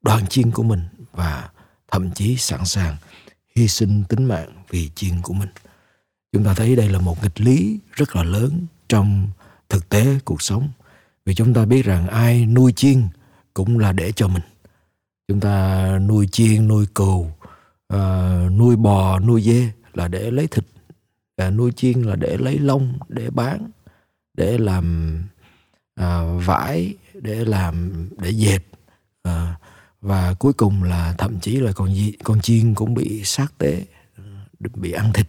đoàn 0.02 0.26
chiên 0.26 0.50
của 0.50 0.62
mình 0.62 0.80
và 1.12 1.49
thậm 1.90 2.11
chí 2.11 2.37
sẵn 2.37 2.64
sàng 2.64 2.97
hy 3.56 3.68
sinh 3.68 4.04
tính 4.09 4.25
mạng 4.25 4.49
vì 4.70 4.90
chiên 4.94 5.20
của 5.23 5.32
mình. 5.35 5.49
Chúng 6.32 6.44
ta 6.44 6.54
thấy 6.54 6.76
đây 6.76 6.88
là 6.88 6.99
một 6.99 7.23
nghịch 7.23 7.40
lý 7.40 7.78
rất 7.92 8.16
là 8.16 8.23
lớn 8.23 8.66
trong 8.88 9.28
thực 9.68 9.88
tế 9.88 10.18
cuộc 10.25 10.42
sống. 10.42 10.68
Vì 11.25 11.35
chúng 11.35 11.54
ta 11.54 11.64
biết 11.64 11.85
rằng 11.85 12.09
ai 12.09 12.47
nuôi 12.47 12.73
chiên 12.73 13.02
cũng 13.54 13.78
là 13.78 13.92
để 13.92 14.12
cho 14.12 14.28
mình. 14.28 14.42
Chúng 15.28 15.40
ta 15.40 15.87
nuôi 15.99 16.28
chiên, 16.32 16.68
nuôi 16.68 16.87
cừu, 16.94 17.20
uh, 17.94 18.52
nuôi 18.59 18.76
bò, 18.76 19.18
nuôi 19.18 19.42
dê 19.42 19.70
là 19.94 20.09
để 20.09 20.30
lấy 20.30 20.47
thịt 20.47 20.64
à, 21.40 21.50
nuôi 21.50 21.73
chiên 21.76 22.02
là 22.02 22.16
để 22.16 22.37
lấy 22.37 22.59
lông, 22.59 22.99
để 23.09 23.30
bán, 23.30 23.70
để 24.35 24.59
làm 24.59 25.18
à, 25.94 26.23
vải, 26.47 26.94
để 27.14 27.44
làm 27.44 28.09
để 28.18 28.30
dệt. 28.30 28.61
à, 29.23 29.56
và 30.00 30.35
cuối 30.35 30.52
cùng 30.52 30.82
là 30.82 31.14
thậm 31.18 31.40
chí 31.40 31.56
là 31.56 31.73
con 31.73 31.94
con 32.25 32.40
chiên 32.40 32.75
cũng 32.75 32.94
bị 32.94 33.25
sát 33.25 33.59
tế, 33.59 33.84
à, 34.17 34.25
bị 34.75 34.93
ăn 34.93 35.12
thịt. 35.12 35.26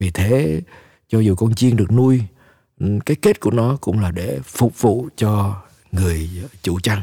Vì 0.00 0.10
thế 0.10 0.60
cho 1.08 1.18
dù 1.18 1.34
con 1.34 1.54
chiên 1.54 1.76
được 1.76 1.92
nuôi 1.92 2.22
ừ, 2.80 2.98
cái 3.06 3.16
kết 3.22 3.40
của 3.40 3.50
nó 3.50 3.76
cũng 3.80 4.00
là 4.00 4.10
để 4.10 4.40
phục 4.44 4.80
vụ 4.80 5.08
cho 5.16 5.62
người 5.92 6.30
chủ 6.62 6.80
chăn 6.80 7.02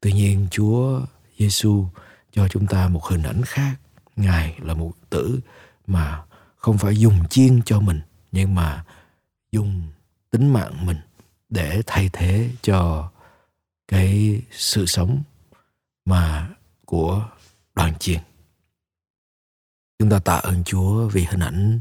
tuy 0.00 0.12
nhiên 0.12 0.46
chúa 0.50 1.00
giêsu 1.38 1.84
cho 2.32 2.48
chúng 2.48 2.66
ta 2.66 2.88
một 2.88 3.04
hình 3.04 3.22
ảnh 3.22 3.42
khác 3.44 3.74
ngài 4.16 4.58
là 4.62 4.74
một 4.74 4.92
tử 5.10 5.40
mà 5.86 6.22
không 6.56 6.78
phải 6.78 6.96
dùng 6.96 7.28
chiên 7.28 7.62
cho 7.62 7.80
mình 7.80 8.00
nhưng 8.32 8.54
mà 8.54 8.84
dùng 9.52 9.82
tính 10.30 10.52
mạng 10.52 10.86
mình 10.86 10.98
để 11.48 11.82
thay 11.86 12.10
thế 12.12 12.50
cho 12.62 13.10
cái 13.88 14.42
sự 14.50 14.86
sống 14.86 15.22
mà 16.04 16.48
của 16.84 17.28
đoàn 17.74 17.94
chiên 17.98 18.18
chúng 19.98 20.10
ta 20.10 20.18
tạ 20.18 20.34
ơn 20.34 20.64
chúa 20.64 21.08
vì 21.08 21.26
hình 21.30 21.40
ảnh 21.40 21.80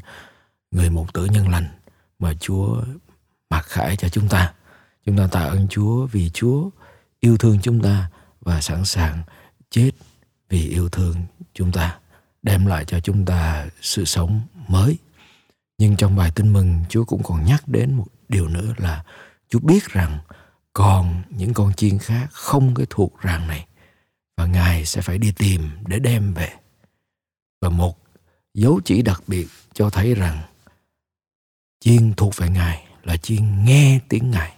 người 0.71 0.89
mục 0.89 1.13
tử 1.13 1.25
nhân 1.25 1.49
lành 1.49 1.67
mà 2.19 2.33
chúa 2.39 2.83
mặc 3.49 3.65
khải 3.65 3.97
cho 3.97 4.09
chúng 4.09 4.27
ta. 4.29 4.53
Chúng 5.05 5.17
ta 5.17 5.27
tạ 5.31 5.39
ơn 5.39 5.67
Chúa 5.69 6.05
vì 6.05 6.29
Chúa 6.29 6.69
yêu 7.19 7.37
thương 7.37 7.59
chúng 7.61 7.81
ta 7.81 8.09
và 8.41 8.61
sẵn 8.61 8.85
sàng 8.85 9.23
chết 9.69 9.91
vì 10.49 10.69
yêu 10.69 10.89
thương 10.89 11.15
chúng 11.53 11.71
ta, 11.71 11.99
đem 12.45 12.65
lại 12.65 12.85
cho 12.85 12.99
chúng 12.99 13.25
ta 13.25 13.67
sự 13.81 14.05
sống 14.05 14.41
mới. 14.67 14.97
Nhưng 15.77 15.95
trong 15.97 16.15
bài 16.15 16.31
tin 16.35 16.53
mừng, 16.53 16.83
Chúa 16.89 17.05
cũng 17.05 17.23
còn 17.23 17.45
nhắc 17.45 17.67
đến 17.67 17.93
một 17.93 18.07
điều 18.29 18.47
nữa 18.47 18.73
là 18.77 19.03
Chúa 19.49 19.59
biết 19.59 19.85
rằng 19.85 20.19
còn 20.73 21.23
những 21.29 21.53
con 21.53 21.73
chiên 21.73 21.99
khác 21.99 22.27
không 22.31 22.75
cái 22.75 22.85
thuộc 22.89 23.19
ràng 23.21 23.47
này 23.47 23.65
và 24.37 24.45
Ngài 24.45 24.85
sẽ 24.85 25.01
phải 25.01 25.17
đi 25.17 25.31
tìm 25.31 25.69
để 25.87 25.99
đem 25.99 26.33
về. 26.33 26.49
Và 27.61 27.69
một 27.69 27.97
dấu 28.53 28.79
chỉ 28.85 29.01
đặc 29.01 29.23
biệt 29.27 29.47
cho 29.73 29.89
thấy 29.89 30.13
rằng 30.13 30.41
chiên 31.79 32.13
thuộc 32.13 32.37
về 32.37 32.49
Ngài 32.49 32.87
là 33.03 33.17
chiên 33.17 33.65
nghe 33.65 33.99
tiếng 34.09 34.31
Ngài. 34.31 34.53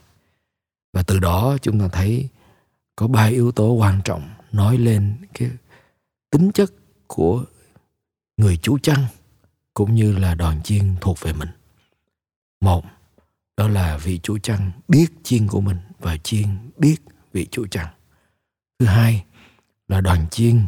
Và 0.93 1.03
từ 1.03 1.19
đó 1.19 1.57
chúng 1.61 1.79
ta 1.79 1.87
thấy 1.91 2.29
có 2.95 3.07
ba 3.07 3.25
yếu 3.25 3.51
tố 3.51 3.71
quan 3.71 4.01
trọng 4.03 4.29
nói 4.51 4.77
lên 4.77 5.15
cái 5.33 5.49
tính 6.31 6.51
chất 6.51 6.71
của 7.07 7.45
người 8.37 8.57
chủ 8.57 8.77
chăn 8.77 9.05
cũng 9.73 9.95
như 9.95 10.17
là 10.17 10.35
đoàn 10.35 10.63
chiên 10.63 10.95
thuộc 11.01 11.21
về 11.21 11.33
mình. 11.33 11.49
Một, 12.61 12.85
đó 13.57 13.67
là 13.67 13.97
vị 13.97 14.19
chủ 14.23 14.37
chăn 14.37 14.71
biết 14.87 15.07
chiên 15.23 15.47
của 15.47 15.61
mình 15.61 15.77
và 15.99 16.17
chiên 16.17 16.45
biết 16.77 16.97
vị 17.33 17.47
chủ 17.51 17.67
chăn. 17.67 17.87
Thứ 18.79 18.85
hai 18.85 19.25
là 19.87 20.01
đoàn 20.01 20.25
chiên 20.31 20.67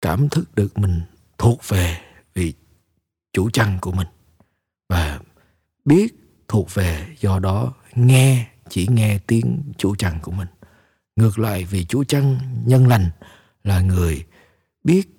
cảm 0.00 0.28
thức 0.28 0.54
được 0.54 0.78
mình 0.78 1.02
thuộc 1.38 1.68
về 1.68 2.00
vị 2.34 2.54
chủ 3.32 3.50
chăn 3.50 3.78
của 3.80 3.92
mình 3.92 4.06
và 4.88 5.20
biết 5.84 6.14
thuộc 6.48 6.74
về 6.74 7.14
do 7.20 7.38
đó 7.38 7.74
nghe 7.94 8.46
chỉ 8.68 8.86
nghe 8.90 9.18
tiếng 9.26 9.62
chủ 9.78 9.94
chăn 9.94 10.18
của 10.22 10.32
mình 10.32 10.48
ngược 11.16 11.38
lại 11.38 11.64
vì 11.64 11.84
chủ 11.84 12.04
chăn 12.04 12.38
nhân 12.64 12.86
lành 12.86 13.10
là 13.64 13.80
người 13.80 14.24
biết 14.84 15.15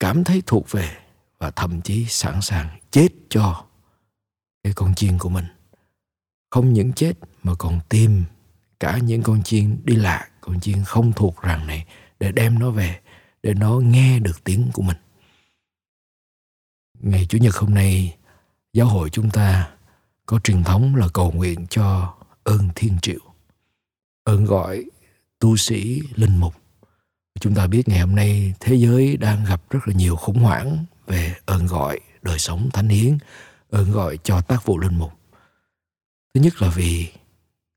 cảm 0.00 0.24
thấy 0.24 0.42
thuộc 0.46 0.70
về 0.70 0.96
và 1.38 1.50
thậm 1.50 1.80
chí 1.80 2.06
sẵn 2.08 2.42
sàng 2.42 2.78
chết 2.90 3.08
cho 3.28 3.64
cái 4.62 4.72
con 4.76 4.94
chiên 4.94 5.18
của 5.18 5.28
mình. 5.28 5.46
Không 6.50 6.72
những 6.72 6.92
chết 6.92 7.12
mà 7.42 7.52
còn 7.58 7.80
tìm 7.88 8.24
cả 8.80 8.98
những 8.98 9.22
con 9.22 9.42
chiên 9.42 9.80
đi 9.84 9.96
lạc 9.96 10.30
con 10.40 10.60
chiên 10.60 10.84
không 10.84 11.12
thuộc 11.12 11.42
rằng 11.42 11.66
này 11.66 11.86
để 12.20 12.32
đem 12.32 12.58
nó 12.58 12.70
về, 12.70 13.00
để 13.42 13.54
nó 13.54 13.78
nghe 13.78 14.18
được 14.18 14.44
tiếng 14.44 14.70
của 14.72 14.82
mình. 14.82 14.96
Ngày 16.98 17.26
chủ 17.28 17.38
nhật 17.38 17.56
hôm 17.56 17.74
nay, 17.74 18.16
giáo 18.72 18.86
hội 18.86 19.10
chúng 19.10 19.30
ta 19.30 19.70
có 20.26 20.38
truyền 20.38 20.64
thống 20.64 20.96
là 20.96 21.08
cầu 21.14 21.32
nguyện 21.32 21.66
cho 21.66 22.14
ơn 22.44 22.68
thiên 22.74 22.98
triệu. 23.02 23.20
Ơn 24.24 24.44
gọi 24.44 24.84
tu 25.38 25.56
sĩ 25.56 26.02
linh 26.14 26.36
mục 26.36 26.59
chúng 27.40 27.54
ta 27.54 27.66
biết 27.66 27.88
ngày 27.88 28.00
hôm 28.00 28.14
nay 28.14 28.54
thế 28.60 28.74
giới 28.74 29.16
đang 29.16 29.44
gặp 29.44 29.62
rất 29.70 29.88
là 29.88 29.94
nhiều 29.94 30.16
khủng 30.16 30.38
hoảng 30.38 30.84
về 31.06 31.34
ơn 31.46 31.66
gọi 31.66 32.00
đời 32.22 32.38
sống 32.38 32.70
thánh 32.72 32.88
hiến, 32.88 33.18
ơn 33.70 33.90
gọi 33.90 34.18
cho 34.24 34.40
tác 34.40 34.64
vụ 34.64 34.78
linh 34.78 34.98
mục. 34.98 35.12
Thứ 36.34 36.40
nhất 36.40 36.62
là 36.62 36.70
vì 36.70 37.08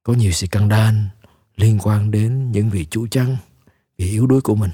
có 0.04 0.14
nhiều 0.14 0.32
sự 0.32 0.48
căng 0.48 0.70
đan 0.70 1.10
liên 1.56 1.80
quan 1.84 2.12
đến 2.12 2.52
những 2.52 2.70
vị 2.70 2.86
chủ 2.90 3.08
chăn 3.08 3.38
vì 3.98 4.10
yếu 4.10 4.28
đuối 4.28 4.42
của 4.42 4.56
mình 4.56 4.72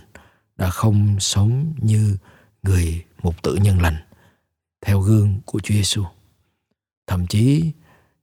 đã 0.57 0.69
không 0.69 1.19
sống 1.19 1.73
như 1.77 2.17
người 2.63 3.05
mục 3.23 3.41
tử 3.41 3.55
nhân 3.55 3.81
lành, 3.81 3.97
theo 4.81 4.99
gương 4.99 5.39
của 5.45 5.59
Chúa 5.59 5.73
Giêsu 5.73 6.03
thậm 7.09 7.27
chí, 7.27 7.71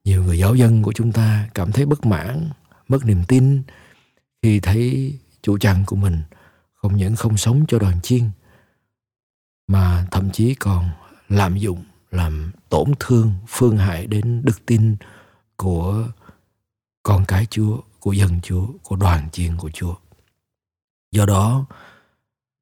nhiều 0.04 0.24
người 0.24 0.38
giáo 0.38 0.54
dân 0.54 0.82
của 0.82 0.92
chúng 0.92 1.12
ta 1.12 1.48
cảm 1.54 1.72
thấy 1.72 1.86
bất 1.86 2.06
mãn, 2.06 2.50
mất 2.88 3.04
niềm 3.04 3.24
tin 3.28 3.62
khi 4.42 4.60
thấy 4.60 5.14
chủ 5.42 5.58
chăn 5.58 5.84
của 5.86 5.96
mình 5.96 6.22
không 6.86 6.96
những 6.96 7.16
không 7.16 7.36
sống 7.36 7.64
cho 7.68 7.78
đoàn 7.78 8.00
chiên 8.02 8.30
mà 9.66 10.06
thậm 10.10 10.30
chí 10.30 10.54
còn 10.54 10.90
lạm 11.28 11.56
dụng 11.56 11.84
làm 12.10 12.52
tổn 12.68 12.92
thương 13.00 13.32
phương 13.48 13.76
hại 13.76 14.06
đến 14.06 14.42
đức 14.44 14.66
tin 14.66 14.96
của 15.56 16.08
con 17.02 17.24
cái 17.28 17.46
chúa 17.50 17.80
của 18.00 18.12
dân 18.12 18.40
Chúa, 18.42 18.66
của 18.82 18.96
đoàn 18.96 19.28
chiên 19.32 19.56
của 19.56 19.70
Chúa. 19.70 19.94
Do 21.12 21.26
đó, 21.26 21.66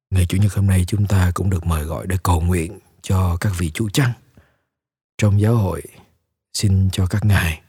ngày 0.09 0.25
Chủ 0.25 0.37
nhật 0.37 0.53
hôm 0.53 0.67
nay 0.67 0.85
chúng 0.87 1.07
ta 1.07 1.31
cũng 1.35 1.49
được 1.49 1.65
mời 1.65 1.83
gọi 1.83 2.07
để 2.07 2.17
cầu 2.23 2.41
nguyện 2.41 2.79
cho 3.01 3.37
các 3.41 3.53
vị 3.57 3.71
chủ 3.73 3.89
trăng 3.89 4.11
trong 5.17 5.41
giáo 5.41 5.55
hội. 5.55 5.81
Xin 6.53 6.89
cho 6.91 7.07
các 7.07 7.25
ngài 7.25 7.61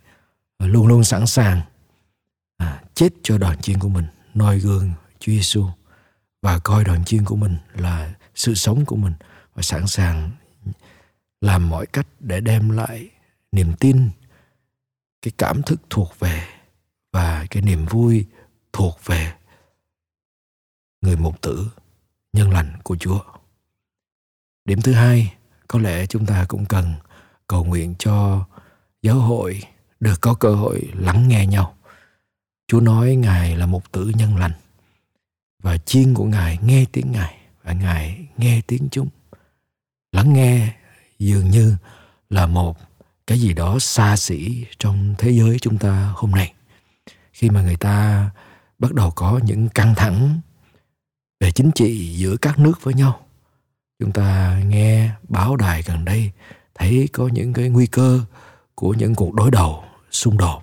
luôn 0.58 0.86
luôn 0.86 1.04
sẵn 1.04 1.26
sàng 1.26 1.60
à, 2.56 2.82
chết 2.94 3.08
cho 3.22 3.38
đoàn 3.38 3.60
chiên 3.60 3.78
của 3.78 3.88
mình, 3.88 4.06
noi 4.34 4.58
gương 4.58 4.90
Chúa 5.18 5.32
Giêsu 5.32 5.66
và 6.42 6.58
coi 6.58 6.84
đoàn 6.84 7.04
chiên 7.04 7.24
của 7.24 7.36
mình 7.36 7.56
là 7.74 8.14
sự 8.34 8.54
sống 8.54 8.84
của 8.84 8.96
mình 8.96 9.12
và 9.54 9.62
sẵn 9.62 9.86
sàng 9.86 10.30
làm 11.40 11.68
mọi 11.68 11.86
cách 11.86 12.06
để 12.20 12.40
đem 12.40 12.70
lại 12.70 13.10
niềm 13.52 13.72
tin 13.80 14.10
cái 15.22 15.32
cảm 15.38 15.62
thức 15.62 15.80
thuộc 15.90 16.18
về 16.18 16.48
và 17.12 17.46
cái 17.50 17.62
niềm 17.62 17.86
vui 17.86 18.26
thuộc 18.72 18.98
về 19.04 19.32
người 21.00 21.16
mục 21.16 21.40
tử 21.40 21.68
nhân 22.32 22.50
lành 22.50 22.72
của 22.82 22.96
Chúa. 22.96 23.20
Điểm 24.64 24.80
thứ 24.82 24.92
hai, 24.92 25.34
có 25.68 25.78
lẽ 25.78 26.06
chúng 26.06 26.26
ta 26.26 26.44
cũng 26.48 26.64
cần 26.66 26.94
cầu 27.46 27.64
nguyện 27.64 27.94
cho 27.98 28.46
giáo 29.02 29.18
hội 29.18 29.62
được 30.00 30.20
có 30.20 30.34
cơ 30.34 30.54
hội 30.54 30.90
lắng 30.94 31.28
nghe 31.28 31.46
nhau. 31.46 31.76
Chúa 32.66 32.80
nói 32.80 33.14
Ngài 33.14 33.56
là 33.56 33.66
một 33.66 33.92
tử 33.92 34.12
nhân 34.14 34.36
lành 34.36 34.52
và 35.66 35.76
chiên 35.76 36.14
của 36.14 36.24
Ngài 36.24 36.58
nghe 36.62 36.84
tiếng 36.92 37.12
Ngài 37.12 37.36
và 37.62 37.72
Ngài 37.72 38.26
nghe 38.36 38.60
tiếng 38.66 38.88
chúng. 38.90 39.08
Lắng 40.12 40.32
nghe 40.32 40.74
dường 41.18 41.50
như 41.50 41.76
là 42.30 42.46
một 42.46 42.78
cái 43.26 43.40
gì 43.40 43.52
đó 43.52 43.78
xa 43.78 44.16
xỉ 44.16 44.64
trong 44.78 45.14
thế 45.18 45.30
giới 45.30 45.58
chúng 45.58 45.78
ta 45.78 46.12
hôm 46.14 46.30
nay. 46.30 46.52
Khi 47.32 47.50
mà 47.50 47.62
người 47.62 47.76
ta 47.76 48.30
bắt 48.78 48.92
đầu 48.94 49.10
có 49.10 49.40
những 49.44 49.68
căng 49.68 49.94
thẳng 49.94 50.40
về 51.40 51.52
chính 51.52 51.70
trị 51.74 52.14
giữa 52.16 52.36
các 52.36 52.58
nước 52.58 52.82
với 52.82 52.94
nhau. 52.94 53.20
Chúng 53.98 54.12
ta 54.12 54.60
nghe 54.66 55.10
báo 55.28 55.56
đài 55.56 55.82
gần 55.82 56.04
đây 56.04 56.32
thấy 56.74 57.08
có 57.12 57.28
những 57.32 57.52
cái 57.52 57.68
nguy 57.68 57.86
cơ 57.86 58.20
của 58.74 58.94
những 58.94 59.14
cuộc 59.14 59.34
đối 59.34 59.50
đầu, 59.50 59.84
xung 60.10 60.38
đột, 60.38 60.62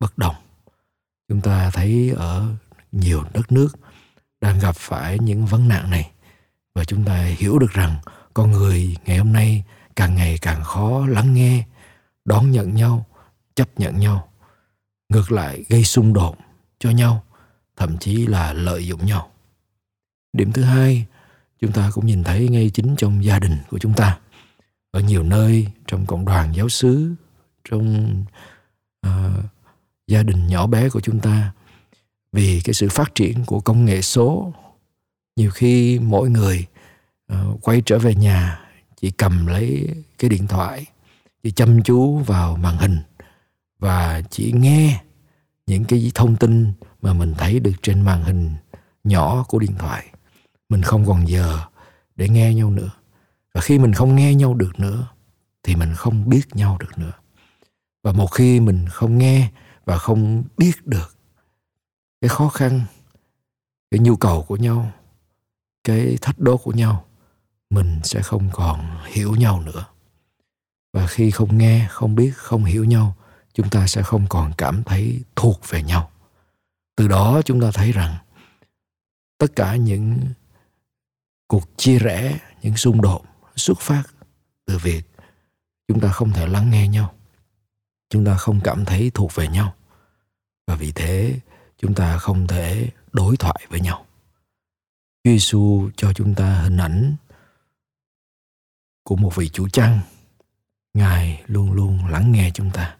bất 0.00 0.18
đồng. 0.18 0.34
Chúng 1.28 1.40
ta 1.40 1.70
thấy 1.70 2.12
ở 2.16 2.46
nhiều 2.92 3.24
đất 3.32 3.52
nước 3.52 3.68
đang 4.42 4.58
gặp 4.58 4.76
phải 4.76 5.18
những 5.18 5.46
vấn 5.46 5.68
nạn 5.68 5.90
này. 5.90 6.10
Và 6.74 6.84
chúng 6.84 7.04
ta 7.04 7.24
hiểu 7.24 7.58
được 7.58 7.70
rằng 7.72 7.96
con 8.34 8.50
người 8.50 8.96
ngày 9.04 9.18
hôm 9.18 9.32
nay 9.32 9.64
càng 9.96 10.14
ngày 10.14 10.38
càng 10.42 10.64
khó 10.64 11.06
lắng 11.06 11.34
nghe 11.34 11.64
đón 12.24 12.50
nhận 12.50 12.74
nhau 12.74 13.06
chấp 13.54 13.80
nhận 13.80 13.98
nhau 13.98 14.28
ngược 15.08 15.32
lại 15.32 15.64
gây 15.68 15.84
xung 15.84 16.12
đột 16.12 16.36
cho 16.78 16.90
nhau 16.90 17.24
thậm 17.76 17.98
chí 17.98 18.26
là 18.26 18.52
lợi 18.52 18.86
dụng 18.86 19.06
nhau. 19.06 19.30
Điểm 20.32 20.52
thứ 20.52 20.62
hai 20.62 21.06
chúng 21.60 21.72
ta 21.72 21.90
cũng 21.94 22.06
nhìn 22.06 22.24
thấy 22.24 22.48
ngay 22.48 22.70
chính 22.70 22.96
trong 22.96 23.24
gia 23.24 23.38
đình 23.38 23.58
của 23.70 23.78
chúng 23.78 23.94
ta. 23.94 24.18
Ở 24.90 25.00
nhiều 25.00 25.22
nơi 25.22 25.66
trong 25.86 26.06
cộng 26.06 26.24
đoàn 26.24 26.54
giáo 26.54 26.68
xứ 26.68 27.14
trong 27.70 28.14
uh, 29.06 29.12
gia 30.06 30.22
đình 30.22 30.46
nhỏ 30.46 30.66
bé 30.66 30.88
của 30.88 31.00
chúng 31.00 31.20
ta 31.20 31.52
vì 32.32 32.60
cái 32.64 32.74
sự 32.74 32.88
phát 32.88 33.14
triển 33.14 33.44
của 33.44 33.60
công 33.60 33.84
nghệ 33.84 34.02
số. 34.02 34.52
Nhiều 35.36 35.50
khi 35.50 35.98
mỗi 35.98 36.30
người 36.30 36.66
uh, 37.32 37.38
quay 37.62 37.82
trở 37.86 37.98
về 37.98 38.14
nhà 38.14 38.60
chỉ 39.00 39.10
cầm 39.10 39.46
lấy 39.46 39.88
cái 40.18 40.30
điện 40.30 40.46
thoại 40.46 40.86
chỉ 41.42 41.50
chăm 41.50 41.82
chú 41.82 42.18
vào 42.18 42.56
màn 42.56 42.76
hình 42.76 42.98
và 43.78 44.22
chỉ 44.30 44.52
nghe 44.52 45.02
những 45.66 45.84
cái 45.84 46.12
thông 46.14 46.36
tin 46.36 46.72
mà 47.02 47.12
mình 47.12 47.34
thấy 47.38 47.60
được 47.60 47.72
trên 47.82 48.00
màn 48.00 48.24
hình 48.24 48.50
nhỏ 49.04 49.44
của 49.48 49.58
điện 49.58 49.74
thoại. 49.78 50.06
Mình 50.68 50.82
không 50.82 51.06
còn 51.06 51.28
giờ 51.28 51.58
để 52.16 52.28
nghe 52.28 52.54
nhau 52.54 52.70
nữa. 52.70 52.90
Và 53.54 53.60
khi 53.60 53.78
mình 53.78 53.92
không 53.92 54.16
nghe 54.16 54.34
nhau 54.34 54.54
được 54.54 54.80
nữa 54.80 55.08
thì 55.62 55.76
mình 55.76 55.94
không 55.94 56.28
biết 56.28 56.42
nhau 56.52 56.76
được 56.80 56.98
nữa. 56.98 57.12
Và 58.02 58.12
một 58.12 58.26
khi 58.26 58.60
mình 58.60 58.86
không 58.88 59.18
nghe 59.18 59.50
và 59.84 59.98
không 59.98 60.44
biết 60.56 60.86
được 60.86 61.16
cái 62.22 62.28
khó 62.28 62.48
khăn, 62.48 62.80
cái 63.90 64.00
nhu 64.00 64.16
cầu 64.16 64.42
của 64.42 64.56
nhau, 64.56 64.92
cái 65.84 66.18
thách 66.20 66.38
đố 66.38 66.56
của 66.56 66.72
nhau, 66.72 67.04
mình 67.70 68.00
sẽ 68.04 68.22
không 68.22 68.50
còn 68.52 69.04
hiểu 69.06 69.34
nhau 69.34 69.60
nữa. 69.60 69.84
Và 70.92 71.06
khi 71.06 71.30
không 71.30 71.58
nghe, 71.58 71.86
không 71.90 72.14
biết, 72.14 72.32
không 72.36 72.64
hiểu 72.64 72.84
nhau, 72.84 73.16
chúng 73.52 73.70
ta 73.70 73.86
sẽ 73.86 74.02
không 74.02 74.26
còn 74.28 74.52
cảm 74.58 74.84
thấy 74.84 75.20
thuộc 75.36 75.60
về 75.68 75.82
nhau. 75.82 76.10
Từ 76.96 77.08
đó 77.08 77.42
chúng 77.44 77.60
ta 77.60 77.70
thấy 77.74 77.92
rằng, 77.92 78.16
tất 79.38 79.56
cả 79.56 79.76
những 79.76 80.18
cuộc 81.46 81.68
chia 81.76 81.98
rẽ, 81.98 82.38
những 82.62 82.76
xung 82.76 83.02
đột, 83.02 83.22
xuất 83.56 83.80
phát 83.80 84.02
từ 84.64 84.78
việc 84.78 85.02
chúng 85.88 86.00
ta 86.00 86.08
không 86.08 86.32
thể 86.32 86.46
lắng 86.46 86.70
nghe 86.70 86.88
nhau, 86.88 87.14
chúng 88.10 88.24
ta 88.24 88.36
không 88.36 88.60
cảm 88.64 88.84
thấy 88.84 89.10
thuộc 89.14 89.34
về 89.34 89.48
nhau. 89.48 89.74
Và 90.66 90.74
vì 90.74 90.92
thế 90.92 91.40
chúng 91.82 91.94
ta 91.94 92.18
không 92.18 92.46
thể 92.46 92.90
đối 93.12 93.36
thoại 93.36 93.66
với 93.68 93.80
nhau. 93.80 94.06
Chúa 95.24 95.30
Giêsu 95.30 95.90
cho 95.96 96.12
chúng 96.12 96.34
ta 96.34 96.62
hình 96.62 96.76
ảnh 96.76 97.16
của 99.02 99.16
một 99.16 99.36
vị 99.36 99.48
chủ 99.48 99.68
chăn 99.68 100.00
ngài 100.94 101.42
luôn 101.46 101.72
luôn 101.72 102.06
lắng 102.06 102.32
nghe 102.32 102.50
chúng 102.54 102.70
ta. 102.70 102.96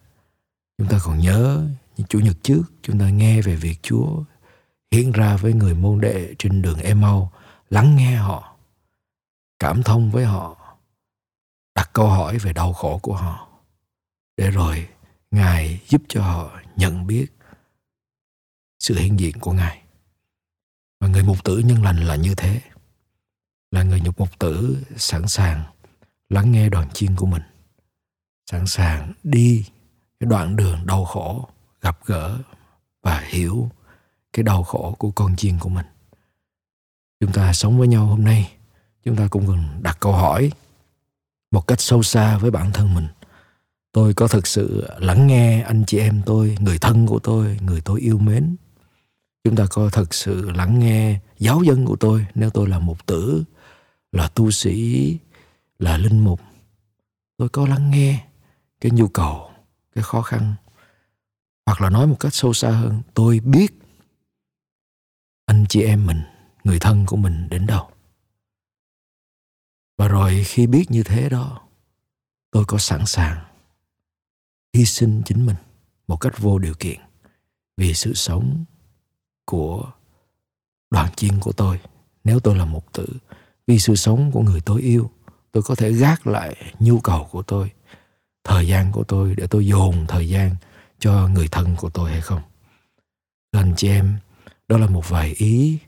Chúng 0.78 0.88
ta 0.88 0.98
còn 1.04 1.18
nhớ 1.18 1.66
những 1.96 2.06
chủ 2.06 2.20
nhật 2.20 2.36
trước, 2.42 2.62
chúng 2.82 2.98
ta 2.98 3.10
nghe 3.10 3.42
về 3.42 3.56
việc 3.56 3.82
chúa 3.82 4.24
hiện 4.90 5.12
ra 5.12 5.36
với 5.36 5.52
người 5.52 5.74
môn 5.74 6.00
đệ 6.00 6.34
trên 6.38 6.62
đường 6.62 6.78
Emau, 6.78 7.32
lắng 7.70 7.96
nghe 7.96 8.16
họ, 8.16 8.56
cảm 9.58 9.82
thông 9.82 10.10
với 10.10 10.24
họ, 10.24 10.76
đặt 11.74 11.90
câu 11.92 12.08
hỏi 12.08 12.38
về 12.38 12.52
đau 12.52 12.72
khổ 12.72 12.98
của 13.02 13.14
họ. 13.14 13.48
Để 14.36 14.50
rồi 14.50 14.88
ngài 15.30 15.80
giúp 15.88 16.02
cho 16.08 16.22
họ 16.22 16.60
nhận 16.76 17.06
biết 17.06 17.26
sự 18.82 18.98
hiện 18.98 19.20
diện 19.20 19.38
của 19.40 19.52
ngài. 19.52 19.82
Và 21.00 21.08
người 21.08 21.22
mục 21.22 21.44
tử 21.44 21.58
nhân 21.58 21.82
lành 21.82 21.96
là 21.96 22.16
như 22.16 22.34
thế. 22.34 22.60
Là 23.70 23.82
người 23.82 24.00
nhục 24.00 24.20
mục 24.20 24.38
tử 24.38 24.82
sẵn 24.96 25.28
sàng 25.28 25.64
lắng 26.28 26.52
nghe 26.52 26.68
đoàn 26.68 26.90
chiên 26.90 27.16
của 27.16 27.26
mình, 27.26 27.42
sẵn 28.50 28.66
sàng 28.66 29.12
đi 29.22 29.64
cái 30.20 30.26
đoạn 30.30 30.56
đường 30.56 30.86
đau 30.86 31.04
khổ, 31.04 31.48
gặp 31.80 31.98
gỡ 32.06 32.38
và 33.02 33.20
hiểu 33.20 33.70
cái 34.32 34.42
đau 34.42 34.62
khổ 34.62 34.96
của 34.98 35.10
con 35.10 35.36
chiên 35.36 35.58
của 35.58 35.68
mình. 35.68 35.86
Chúng 37.20 37.32
ta 37.32 37.52
sống 37.52 37.78
với 37.78 37.88
nhau 37.88 38.06
hôm 38.06 38.24
nay, 38.24 38.52
chúng 39.04 39.16
ta 39.16 39.28
cũng 39.30 39.46
cần 39.46 39.82
đặt 39.82 39.96
câu 40.00 40.12
hỏi 40.12 40.52
một 41.50 41.66
cách 41.66 41.80
sâu 41.80 42.02
xa 42.02 42.38
với 42.38 42.50
bản 42.50 42.72
thân 42.72 42.94
mình. 42.94 43.08
Tôi 43.92 44.14
có 44.14 44.28
thực 44.28 44.46
sự 44.46 44.88
lắng 44.98 45.26
nghe 45.26 45.62
anh 45.62 45.84
chị 45.86 45.98
em 45.98 46.22
tôi, 46.26 46.56
người 46.60 46.78
thân 46.78 47.06
của 47.06 47.18
tôi, 47.18 47.58
người 47.62 47.80
tôi 47.80 48.00
yêu 48.00 48.18
mến 48.18 48.56
chúng 49.44 49.56
ta 49.56 49.66
có 49.70 49.90
thật 49.92 50.14
sự 50.14 50.50
lắng 50.50 50.78
nghe 50.78 51.20
giáo 51.38 51.62
dân 51.62 51.84
của 51.84 51.96
tôi. 51.96 52.26
Nếu 52.34 52.50
tôi 52.50 52.68
là 52.68 52.78
mục 52.78 53.06
tử, 53.06 53.44
là 54.12 54.28
tu 54.28 54.50
sĩ, 54.50 55.18
là 55.78 55.96
linh 55.96 56.24
mục, 56.24 56.40
tôi 57.36 57.48
có 57.48 57.66
lắng 57.66 57.90
nghe 57.90 58.26
cái 58.80 58.92
nhu 58.92 59.08
cầu, 59.08 59.50
cái 59.94 60.04
khó 60.04 60.22
khăn. 60.22 60.54
Hoặc 61.66 61.80
là 61.80 61.90
nói 61.90 62.06
một 62.06 62.16
cách 62.20 62.34
sâu 62.34 62.52
xa 62.52 62.70
hơn, 62.70 63.02
tôi 63.14 63.40
biết 63.40 63.68
anh 65.46 65.64
chị 65.68 65.82
em 65.82 66.06
mình, 66.06 66.22
người 66.64 66.78
thân 66.78 67.06
của 67.06 67.16
mình 67.16 67.48
đến 67.48 67.66
đâu. 67.66 67.90
Và 69.98 70.08
rồi 70.08 70.44
khi 70.44 70.66
biết 70.66 70.90
như 70.90 71.02
thế 71.02 71.28
đó, 71.28 71.62
tôi 72.50 72.64
có 72.64 72.78
sẵn 72.78 73.06
sàng 73.06 73.44
hy 74.74 74.84
sinh 74.84 75.22
chính 75.24 75.46
mình 75.46 75.56
một 76.08 76.16
cách 76.16 76.38
vô 76.38 76.58
điều 76.58 76.74
kiện 76.78 77.00
vì 77.76 77.94
sự 77.94 78.14
sống 78.14 78.64
của 79.52 79.90
đoàn 80.90 81.10
chiên 81.16 81.40
của 81.40 81.52
tôi. 81.52 81.80
Nếu 82.24 82.40
tôi 82.40 82.56
là 82.56 82.64
một 82.64 82.92
tử, 82.92 83.06
vì 83.66 83.78
sự 83.78 83.96
sống 83.96 84.32
của 84.32 84.40
người 84.40 84.60
tôi 84.60 84.80
yêu, 84.82 85.10
tôi 85.52 85.62
có 85.62 85.74
thể 85.74 85.92
gác 85.92 86.26
lại 86.26 86.74
nhu 86.78 87.00
cầu 87.00 87.28
của 87.30 87.42
tôi, 87.42 87.70
thời 88.44 88.66
gian 88.66 88.92
của 88.92 89.04
tôi 89.04 89.34
để 89.36 89.46
tôi 89.46 89.66
dồn 89.66 90.06
thời 90.08 90.28
gian 90.28 90.56
cho 90.98 91.28
người 91.28 91.48
thân 91.48 91.76
của 91.76 91.90
tôi 91.90 92.10
hay 92.10 92.20
không. 92.20 92.42
Thưa 93.52 93.60
anh 93.60 93.74
chị 93.76 93.88
em, 93.88 94.18
đó 94.68 94.78
là 94.78 94.86
một 94.86 95.08
vài 95.08 95.34
ý 95.36 95.78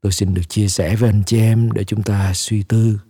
tôi 0.00 0.12
xin 0.12 0.34
được 0.34 0.48
chia 0.48 0.68
sẻ 0.68 0.96
với 0.96 1.10
anh 1.10 1.22
chị 1.26 1.38
em 1.38 1.72
để 1.72 1.84
chúng 1.84 2.02
ta 2.02 2.32
suy 2.34 2.62
tư 2.62 3.00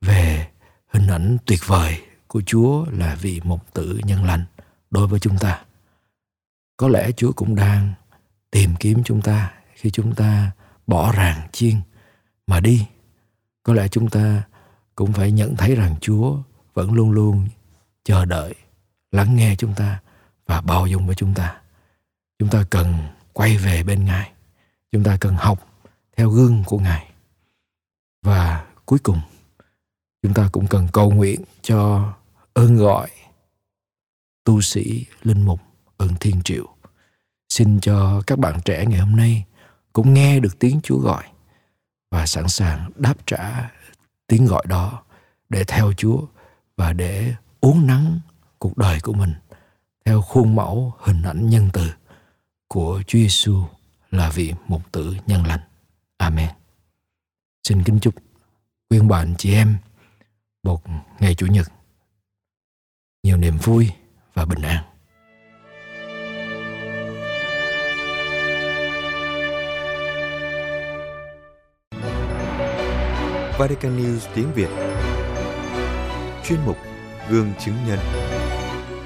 về 0.00 0.48
hình 0.86 1.06
ảnh 1.06 1.36
tuyệt 1.46 1.60
vời 1.66 2.00
của 2.26 2.42
chúa 2.46 2.86
là 2.90 3.14
vị 3.14 3.40
mục 3.44 3.60
tử 3.74 4.00
nhân 4.04 4.24
lành 4.24 4.44
đối 4.90 5.06
với 5.06 5.20
chúng 5.20 5.38
ta. 5.38 5.64
Có 6.76 6.88
lẽ 6.88 7.10
chúa 7.16 7.32
cũng 7.32 7.54
đang 7.54 7.94
tìm 8.50 8.74
kiếm 8.80 9.02
chúng 9.04 9.22
ta 9.22 9.52
khi 9.74 9.90
chúng 9.90 10.14
ta 10.14 10.50
bỏ 10.86 11.12
ràng 11.12 11.48
chiên 11.52 11.80
mà 12.46 12.60
đi 12.60 12.86
có 13.62 13.74
lẽ 13.74 13.88
chúng 13.88 14.10
ta 14.10 14.42
cũng 14.94 15.12
phải 15.12 15.32
nhận 15.32 15.56
thấy 15.56 15.74
rằng 15.74 15.94
chúa 16.00 16.36
vẫn 16.74 16.92
luôn 16.92 17.10
luôn 17.10 17.48
chờ 18.04 18.24
đợi 18.24 18.54
lắng 19.12 19.36
nghe 19.36 19.54
chúng 19.58 19.74
ta 19.74 20.00
và 20.46 20.60
bao 20.60 20.86
dung 20.86 21.06
với 21.06 21.14
chúng 21.14 21.34
ta 21.34 21.60
chúng 22.38 22.48
ta 22.48 22.64
cần 22.70 22.94
quay 23.32 23.56
về 23.56 23.82
bên 23.82 24.04
Ngài. 24.04 24.32
Chúng 24.92 25.04
ta 25.04 25.16
cần 25.20 25.34
học 25.34 25.68
theo 26.16 26.30
gương 26.30 26.62
của 26.66 26.78
Ngài. 26.78 27.12
Và 28.22 28.66
cuối 28.86 28.98
cùng, 28.98 29.20
chúng 30.22 30.34
ta 30.34 30.48
cũng 30.52 30.66
cần 30.66 30.88
cầu 30.92 31.10
nguyện 31.10 31.40
cho 31.62 32.12
ơn 32.54 32.76
gọi 32.76 33.10
tu 34.44 34.60
sĩ 34.60 35.06
linh 35.22 35.42
mục 35.42 35.60
ơn 35.96 36.14
thiên 36.20 36.42
triệu. 36.42 36.77
Xin 37.48 37.80
cho 37.80 38.22
các 38.26 38.38
bạn 38.38 38.60
trẻ 38.64 38.86
ngày 38.86 39.00
hôm 39.00 39.16
nay 39.16 39.44
cũng 39.92 40.14
nghe 40.14 40.40
được 40.40 40.58
tiếng 40.58 40.80
Chúa 40.82 40.98
gọi 40.98 41.24
và 42.10 42.26
sẵn 42.26 42.48
sàng 42.48 42.90
đáp 42.96 43.14
trả 43.26 43.70
tiếng 44.26 44.46
gọi 44.46 44.64
đó 44.68 45.02
để 45.48 45.64
theo 45.64 45.92
Chúa 45.96 46.20
và 46.76 46.92
để 46.92 47.34
uống 47.60 47.86
nắng 47.86 48.20
cuộc 48.58 48.78
đời 48.78 49.00
của 49.02 49.12
mình 49.12 49.34
theo 50.04 50.22
khuôn 50.22 50.56
mẫu 50.56 50.92
hình 50.98 51.22
ảnh 51.22 51.50
nhân 51.50 51.68
từ 51.72 51.90
của 52.68 53.02
Chúa 53.06 53.18
Giêsu 53.18 53.64
là 54.10 54.30
vị 54.30 54.54
mục 54.66 54.92
tử 54.92 55.16
nhân 55.26 55.46
lành. 55.46 55.60
Amen. 56.16 56.50
Xin 57.68 57.84
kính 57.84 57.98
chúc 58.00 58.14
quý 58.90 58.98
ông 58.98 59.08
bạn 59.08 59.34
chị 59.38 59.54
em 59.54 59.78
một 60.62 60.82
ngày 61.20 61.34
Chủ 61.34 61.46
nhật 61.46 61.72
nhiều 63.22 63.36
niềm 63.36 63.58
vui 63.58 63.90
và 64.34 64.44
bình 64.44 64.62
an. 64.62 64.97
Vatican 73.58 73.96
News 73.96 74.18
tiếng 74.34 74.46
Việt 74.54 74.68
Chuyên 76.44 76.58
mục 76.66 76.76
Gương 77.30 77.46
chứng 77.64 77.74
nhân 77.88 77.98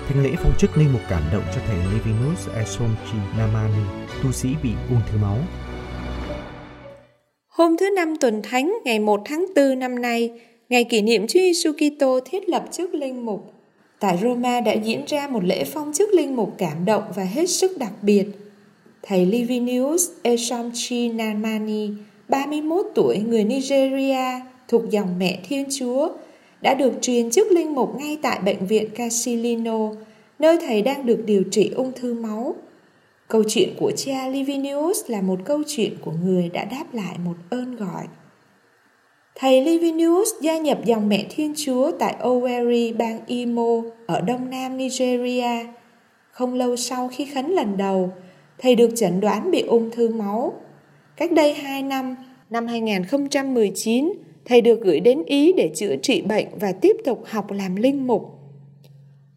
Thánh 0.08 0.22
lễ 0.22 0.30
phong 0.36 0.52
chức 0.58 0.78
linh 0.78 0.92
mục 0.92 1.02
cảm 1.10 1.22
động 1.32 1.42
cho 1.54 1.60
thầy 1.66 1.76
Levinus 1.76 2.48
Esomchi 2.56 3.18
Namani, 3.38 3.84
tu 4.22 4.32
sĩ 4.32 4.48
bị 4.62 4.70
ung 4.88 5.00
thư 5.10 5.18
máu. 5.18 5.36
Hôm 7.48 7.76
thứ 7.76 7.90
năm 7.96 8.16
tuần 8.20 8.42
thánh 8.42 8.78
ngày 8.84 8.98
1 8.98 9.20
tháng 9.24 9.46
4 9.56 9.78
năm 9.78 10.02
nay, 10.02 10.30
ngày 10.68 10.84
kỷ 10.84 11.02
niệm 11.02 11.26
Chúa 11.26 11.40
Giêsu 11.40 11.72
Kitô 11.72 12.20
thiết 12.24 12.48
lập 12.48 12.64
chức 12.72 12.94
linh 12.94 13.26
mục, 13.26 13.52
tại 14.00 14.18
Roma 14.22 14.60
đã 14.60 14.72
diễn 14.72 15.04
ra 15.06 15.28
một 15.28 15.44
lễ 15.44 15.64
phong 15.64 15.92
chức 15.92 16.14
linh 16.14 16.36
mục 16.36 16.54
cảm 16.58 16.84
động 16.84 17.02
và 17.16 17.24
hết 17.24 17.46
sức 17.46 17.78
đặc 17.78 17.92
biệt. 18.02 18.24
Thầy 19.02 19.26
Livinius 19.26 20.08
Esomchi 20.22 21.08
Namani, 21.08 21.90
31 22.28 22.86
tuổi, 22.94 23.18
người 23.18 23.44
Nigeria, 23.44 24.40
thuộc 24.68 24.90
dòng 24.90 25.18
mẹ 25.18 25.40
Thiên 25.48 25.64
Chúa, 25.78 26.08
đã 26.60 26.74
được 26.74 26.92
truyền 27.00 27.30
chức 27.30 27.52
linh 27.52 27.74
mục 27.74 28.00
ngay 28.00 28.18
tại 28.22 28.38
bệnh 28.44 28.66
viện 28.66 28.90
Casilino, 28.94 29.90
nơi 30.38 30.58
thầy 30.60 30.82
đang 30.82 31.06
được 31.06 31.22
điều 31.26 31.42
trị 31.50 31.70
ung 31.74 31.92
thư 31.92 32.14
máu. 32.14 32.54
Câu 33.28 33.42
chuyện 33.48 33.68
của 33.78 33.92
cha 33.96 34.28
Livinius 34.28 34.98
là 35.06 35.22
một 35.22 35.38
câu 35.44 35.62
chuyện 35.66 35.96
của 36.04 36.12
người 36.24 36.48
đã 36.48 36.64
đáp 36.64 36.84
lại 36.92 37.16
một 37.24 37.34
ơn 37.50 37.76
gọi. 37.76 38.06
Thầy 39.34 39.62
Livinius 39.62 40.28
gia 40.40 40.58
nhập 40.58 40.78
dòng 40.84 41.08
mẹ 41.08 41.26
Thiên 41.30 41.54
Chúa 41.56 41.90
tại 41.98 42.16
Owerri, 42.20 42.96
bang 42.96 43.20
Imo, 43.26 43.82
ở 44.06 44.20
đông 44.20 44.50
nam 44.50 44.76
Nigeria. 44.76 45.66
Không 46.30 46.54
lâu 46.54 46.76
sau 46.76 47.08
khi 47.12 47.26
khấn 47.34 47.50
lần 47.50 47.76
đầu, 47.76 48.12
thầy 48.58 48.74
được 48.74 48.90
chẩn 48.96 49.20
đoán 49.20 49.50
bị 49.50 49.62
ung 49.62 49.90
thư 49.90 50.08
máu. 50.08 50.54
Cách 51.16 51.32
đây 51.32 51.54
2 51.54 51.82
năm, 51.82 52.16
năm 52.50 52.66
2019, 52.66 54.12
thầy 54.44 54.60
được 54.60 54.80
gửi 54.80 55.00
đến 55.00 55.22
Ý 55.26 55.52
để 55.52 55.70
chữa 55.74 55.96
trị 55.96 56.22
bệnh 56.22 56.46
và 56.60 56.72
tiếp 56.72 56.96
tục 57.04 57.22
học 57.26 57.50
làm 57.50 57.76
linh 57.76 58.06
mục. 58.06 58.22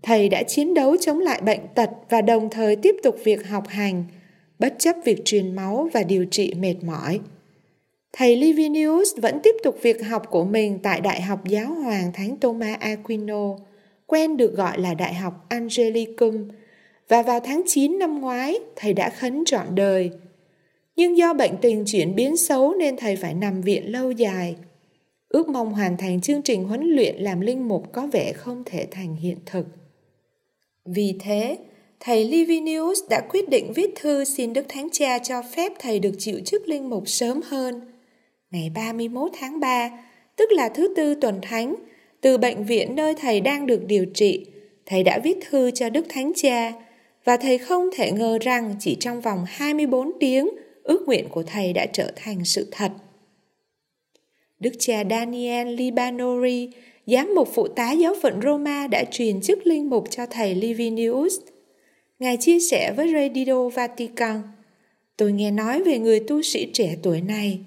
Thầy 0.04 0.30
đã 0.30 0.44
chiến 0.44 0.74
đấu 0.74 0.96
chống 1.02 1.20
lại 1.20 1.42
bệnh 1.42 1.60
tật 1.76 1.90
và 2.10 2.22
đồng 2.22 2.50
thời 2.50 2.76
tiếp 2.76 2.96
tục 3.04 3.16
việc 3.24 3.48
học 3.48 3.68
hành, 3.68 4.04
bất 4.60 4.76
chấp 4.80 4.96
việc 5.06 5.22
truyền 5.26 5.56
máu 5.56 5.90
và 5.94 6.04
điều 6.04 6.26
trị 6.26 6.54
mệt 6.60 6.76
mỏi. 6.84 7.20
Thầy 8.14 8.36
Livinius 8.36 9.18
vẫn 9.18 9.40
tiếp 9.44 9.56
tục 9.64 9.78
việc 9.82 10.06
học 10.06 10.24
của 10.30 10.46
mình 10.46 10.80
tại 10.84 11.02
Đại 11.02 11.22
học 11.22 11.48
Giáo 11.48 11.74
hoàng 11.74 12.12
Thánh 12.14 12.38
Thomas 12.40 12.80
Aquino, 12.80 13.56
quen 14.08 14.38
được 14.38 14.56
gọi 14.56 14.80
là 14.80 14.94
Đại 14.94 15.14
học 15.14 15.46
Angelicum, 15.50 16.48
và 17.08 17.22
vào 17.22 17.40
tháng 17.40 17.62
9 17.66 18.00
năm 18.00 18.22
ngoái, 18.22 18.60
thầy 18.76 18.94
đã 18.94 19.10
khấn 19.10 19.44
trọn 19.46 19.66
đời. 19.76 20.12
Nhưng 20.96 21.18
do 21.18 21.34
bệnh 21.34 21.58
tình 21.62 21.84
chuyển 21.86 22.16
biến 22.16 22.38
xấu 22.38 22.74
nên 22.74 22.98
thầy 22.98 23.16
phải 23.16 23.34
nằm 23.34 23.62
viện 23.62 23.92
lâu 23.92 24.12
dài. 24.12 24.56
Ước 25.30 25.50
mong 25.50 25.74
hoàn 25.74 25.98
thành 25.98 26.22
chương 26.22 26.42
trình 26.42 26.64
huấn 26.64 26.82
luyện 26.84 27.16
làm 27.16 27.42
linh 27.42 27.68
mục 27.68 27.92
có 27.92 28.08
vẻ 28.08 28.34
không 28.34 28.64
thể 28.66 28.88
thành 28.92 29.16
hiện 29.16 29.38
thực. 29.46 29.66
Vì 30.86 31.16
thế, 31.20 31.58
thầy 32.00 32.26
Livinius 32.26 33.00
đã 33.10 33.22
quyết 33.30 33.50
định 33.50 33.74
viết 33.76 33.92
thư 33.96 34.24
xin 34.24 34.54
Đức 34.54 34.66
Thánh 34.70 34.88
Cha 34.92 35.20
cho 35.20 35.42
phép 35.56 35.72
thầy 35.80 36.00
được 36.00 36.16
chịu 36.18 36.40
chức 36.46 36.68
linh 36.68 36.90
mục 36.90 37.04
sớm 37.10 37.42
hơn. 37.46 37.82
Ngày 38.52 38.72
31 38.76 39.32
tháng 39.40 39.60
3, 39.60 39.90
tức 40.36 40.52
là 40.52 40.70
thứ 40.70 40.94
tư 40.96 41.16
tuần 41.16 41.40
thánh, 41.42 41.76
từ 42.22 42.38
bệnh 42.38 42.64
viện 42.64 42.96
nơi 42.96 43.16
thầy 43.16 43.42
đang 43.42 43.66
được 43.66 43.86
điều 43.88 44.06
trị, 44.14 44.46
thầy 44.86 45.04
đã 45.04 45.20
viết 45.24 45.38
thư 45.50 45.72
cho 45.72 45.90
Đức 45.90 46.06
Thánh 46.10 46.32
Cha 46.36 46.74
và 47.24 47.38
thầy 47.38 47.58
không 47.58 47.90
thể 47.96 48.12
ngờ 48.12 48.38
rằng 48.42 48.76
chỉ 48.80 48.98
trong 49.00 49.22
vòng 49.22 49.46
24 49.48 50.12
tiếng, 50.20 50.50
ước 50.86 51.04
nguyện 51.08 51.30
của 51.30 51.44
thầy 51.44 51.74
đã 51.74 51.86
trở 51.86 52.12
thành 52.16 52.46
sự 52.46 52.68
thật. 52.72 52.92
Đức 54.60 54.72
cha 54.80 55.04
Daniel 55.10 55.68
Libanori, 55.68 56.70
giám 57.08 57.36
mục 57.36 57.50
phụ 57.54 57.68
tá 57.68 57.92
giáo 57.92 58.14
phận 58.22 58.42
Roma 58.44 58.88
đã 58.88 59.04
truyền 59.12 59.42
chức 59.42 59.68
linh 59.68 59.90
mục 59.90 60.06
cho 60.10 60.26
thầy 60.26 60.56
Livinius. 60.56 61.34
Ngài 62.20 62.38
chia 62.38 62.60
sẻ 62.60 62.94
với 62.98 63.14
Radio 63.14 63.70
Vatican, 63.70 64.42
tôi 65.18 65.32
nghe 65.32 65.52
nói 65.52 65.84
về 65.84 66.00
người 66.00 66.20
tu 66.20 66.42
sĩ 66.42 66.70
trẻ 66.74 66.96
tuổi 67.04 67.22
này, 67.22 67.60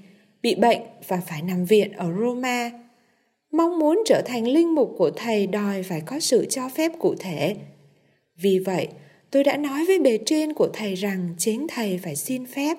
bị 0.42 0.54
bệnh 0.54 0.80
và 1.08 1.20
phải 1.28 1.42
nằm 1.42 1.64
viện 1.64 1.92
ở 1.92 2.12
Roma. 2.20 2.70
Mong 3.52 3.78
muốn 3.78 4.02
trở 4.06 4.22
thành 4.26 4.48
linh 4.48 4.74
mục 4.74 4.94
của 4.98 5.10
thầy 5.10 5.46
đòi 5.46 5.82
phải 5.82 6.00
có 6.06 6.20
sự 6.20 6.46
cho 6.50 6.68
phép 6.68 6.92
cụ 6.98 7.14
thể. 7.14 7.56
Vì 8.36 8.58
vậy, 8.58 8.88
tôi 9.30 9.44
đã 9.44 9.56
nói 9.56 9.84
với 9.86 9.98
bề 9.98 10.18
trên 10.26 10.52
của 10.52 10.68
thầy 10.72 10.94
rằng 10.94 11.34
chính 11.38 11.66
thầy 11.68 12.00
phải 12.02 12.16
xin 12.16 12.46
phép. 12.46 12.76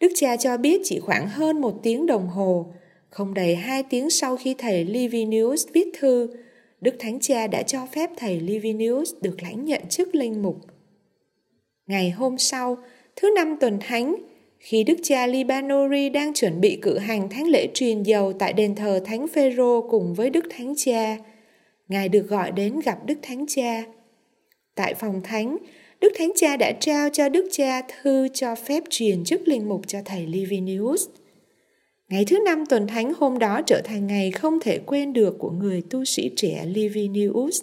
Đức 0.00 0.12
cha 0.14 0.36
cho 0.36 0.56
biết 0.56 0.80
chỉ 0.84 1.00
khoảng 1.00 1.28
hơn 1.28 1.60
một 1.60 1.80
tiếng 1.82 2.06
đồng 2.06 2.28
hồ, 2.28 2.72
không 3.10 3.34
đầy 3.34 3.56
hai 3.56 3.82
tiếng 3.82 4.10
sau 4.10 4.36
khi 4.36 4.54
thầy 4.58 4.84
Livinius 4.84 5.66
viết 5.72 5.88
thư, 5.98 6.28
Đức 6.80 6.94
Thánh 6.98 7.20
Cha 7.20 7.46
đã 7.46 7.62
cho 7.62 7.86
phép 7.86 8.10
thầy 8.16 8.40
Livinius 8.40 9.14
được 9.22 9.42
lãnh 9.42 9.64
nhận 9.64 9.82
chức 9.88 10.14
linh 10.14 10.42
mục. 10.42 10.56
Ngày 11.86 12.10
hôm 12.10 12.38
sau, 12.38 12.76
thứ 13.16 13.30
năm 13.36 13.56
tuần 13.60 13.78
thánh, 13.80 14.16
khi 14.58 14.84
Đức 14.84 14.96
cha 15.02 15.26
Libanori 15.26 16.08
đang 16.08 16.34
chuẩn 16.34 16.60
bị 16.60 16.78
cử 16.82 16.98
hành 16.98 17.28
thánh 17.28 17.46
lễ 17.46 17.68
truyền 17.74 18.02
dầu 18.02 18.32
tại 18.32 18.52
đền 18.52 18.74
thờ 18.74 19.00
Thánh 19.04 19.28
Phêrô 19.28 19.82
cùng 19.90 20.14
với 20.14 20.30
Đức 20.30 20.44
Thánh 20.50 20.74
Cha, 20.76 21.16
Ngài 21.88 22.08
được 22.08 22.28
gọi 22.28 22.52
đến 22.52 22.80
gặp 22.84 23.06
Đức 23.06 23.18
Thánh 23.22 23.46
Cha. 23.48 23.84
Tại 24.74 24.94
phòng 24.94 25.20
thánh, 25.24 25.56
Đức 26.00 26.12
Thánh 26.18 26.32
Cha 26.36 26.56
đã 26.56 26.72
trao 26.72 27.08
cho 27.12 27.28
Đức 27.28 27.48
Cha 27.50 27.82
thư 27.82 28.28
cho 28.34 28.54
phép 28.54 28.82
truyền 28.90 29.24
chức 29.24 29.48
linh 29.48 29.68
mục 29.68 29.82
cho 29.86 29.98
thầy 30.04 30.26
Livinius. 30.26 31.08
Ngày 32.08 32.24
thứ 32.24 32.38
năm 32.44 32.66
tuần 32.66 32.86
thánh 32.86 33.12
hôm 33.14 33.38
đó 33.38 33.60
trở 33.66 33.80
thành 33.84 34.06
ngày 34.06 34.30
không 34.30 34.60
thể 34.60 34.78
quên 34.78 35.12
được 35.12 35.36
của 35.38 35.50
người 35.50 35.82
tu 35.90 36.04
sĩ 36.04 36.30
trẻ 36.36 36.64
Livinius. 36.66 37.62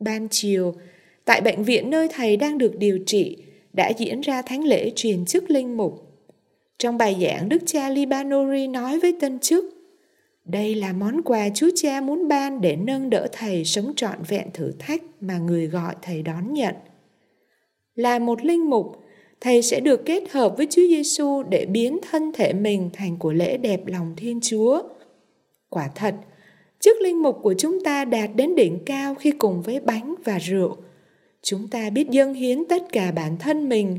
Ban 0.00 0.28
chiều, 0.30 0.74
tại 1.24 1.40
bệnh 1.40 1.64
viện 1.64 1.90
nơi 1.90 2.08
thầy 2.12 2.36
đang 2.36 2.58
được 2.58 2.76
điều 2.76 2.98
trị, 3.06 3.36
đã 3.72 3.92
diễn 3.98 4.20
ra 4.20 4.42
thánh 4.42 4.64
lễ 4.64 4.92
truyền 4.96 5.24
chức 5.24 5.50
linh 5.50 5.76
mục. 5.76 6.02
Trong 6.78 6.98
bài 6.98 7.16
giảng, 7.20 7.48
Đức 7.48 7.62
cha 7.66 7.88
Libanori 7.88 8.66
nói 8.66 8.98
với 8.98 9.16
tân 9.20 9.38
chức, 9.38 9.64
đây 10.44 10.74
là 10.74 10.92
món 10.92 11.22
quà 11.22 11.48
Chúa 11.54 11.70
Cha 11.74 12.00
muốn 12.00 12.28
ban 12.28 12.60
để 12.60 12.76
nâng 12.76 13.10
đỡ 13.10 13.28
thầy 13.32 13.64
sống 13.64 13.92
trọn 13.96 14.18
vẹn 14.28 14.48
thử 14.54 14.72
thách 14.78 15.02
mà 15.20 15.38
người 15.38 15.66
gọi 15.66 15.94
thầy 16.02 16.22
đón 16.22 16.52
nhận. 16.54 16.74
Là 17.96 18.18
một 18.18 18.44
linh 18.44 18.70
mục, 18.70 19.04
thầy 19.40 19.62
sẽ 19.62 19.80
được 19.80 20.04
kết 20.04 20.30
hợp 20.30 20.56
với 20.56 20.66
Chúa 20.70 20.82
Giêsu 20.88 21.42
để 21.42 21.66
biến 21.66 21.98
thân 22.10 22.32
thể 22.32 22.52
mình 22.52 22.90
thành 22.92 23.16
của 23.18 23.32
lễ 23.32 23.56
đẹp 23.56 23.86
lòng 23.86 24.14
Thiên 24.16 24.40
Chúa. 24.42 24.82
Quả 25.68 25.90
thật, 25.94 26.14
chức 26.80 27.00
linh 27.00 27.22
mục 27.22 27.38
của 27.42 27.54
chúng 27.58 27.84
ta 27.84 28.04
đạt 28.04 28.30
đến 28.34 28.54
đỉnh 28.54 28.78
cao 28.86 29.14
khi 29.14 29.30
cùng 29.30 29.62
với 29.62 29.80
bánh 29.80 30.14
và 30.24 30.38
rượu. 30.38 30.76
Chúng 31.42 31.68
ta 31.68 31.90
biết 31.90 32.10
dâng 32.10 32.34
hiến 32.34 32.64
tất 32.64 32.92
cả 32.92 33.12
bản 33.12 33.36
thân 33.38 33.68
mình, 33.68 33.98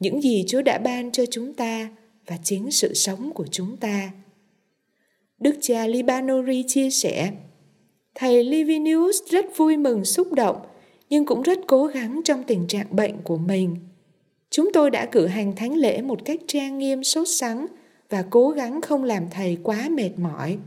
những 0.00 0.22
gì 0.22 0.44
Chúa 0.48 0.62
đã 0.62 0.78
ban 0.78 1.12
cho 1.12 1.26
chúng 1.30 1.54
ta 1.54 1.88
và 2.26 2.38
chính 2.42 2.70
sự 2.70 2.94
sống 2.94 3.32
của 3.34 3.46
chúng 3.50 3.76
ta. 3.76 4.10
Đức 5.38 5.54
cha 5.60 5.86
Libanori 5.86 6.64
chia 6.66 6.90
sẻ, 6.90 7.30
Thầy 8.14 8.44
Livinius 8.44 9.16
rất 9.30 9.46
vui 9.56 9.76
mừng 9.76 10.04
xúc 10.04 10.32
động, 10.32 10.56
nhưng 11.10 11.24
cũng 11.24 11.42
rất 11.42 11.58
cố 11.66 11.86
gắng 11.86 12.20
trong 12.24 12.44
tình 12.44 12.66
trạng 12.66 12.86
bệnh 12.90 13.22
của 13.24 13.36
mình. 13.36 13.76
Chúng 14.50 14.72
tôi 14.72 14.90
đã 14.90 15.06
cử 15.06 15.26
hành 15.26 15.56
thánh 15.56 15.74
lễ 15.74 16.02
một 16.02 16.24
cách 16.24 16.40
trang 16.46 16.78
nghiêm, 16.78 17.04
sốt 17.04 17.28
sắng 17.28 17.66
và 18.08 18.24
cố 18.30 18.50
gắng 18.50 18.80
không 18.80 19.04
làm 19.04 19.26
thầy 19.30 19.58
quá 19.62 19.88
mệt 19.90 20.10
mỏi. 20.16 20.58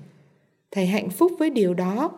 Thầy 0.72 0.86
hạnh 0.86 1.10
phúc 1.10 1.32
với 1.40 1.50
điều 1.50 1.74
đó. 1.74 2.12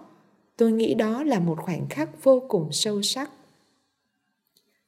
Tôi 0.58 0.72
nghĩ 0.72 0.94
đó 0.94 1.24
là 1.24 1.40
một 1.40 1.58
khoảnh 1.60 1.88
khắc 1.90 2.24
vô 2.24 2.44
cùng 2.48 2.72
sâu 2.72 3.02
sắc. 3.02 3.32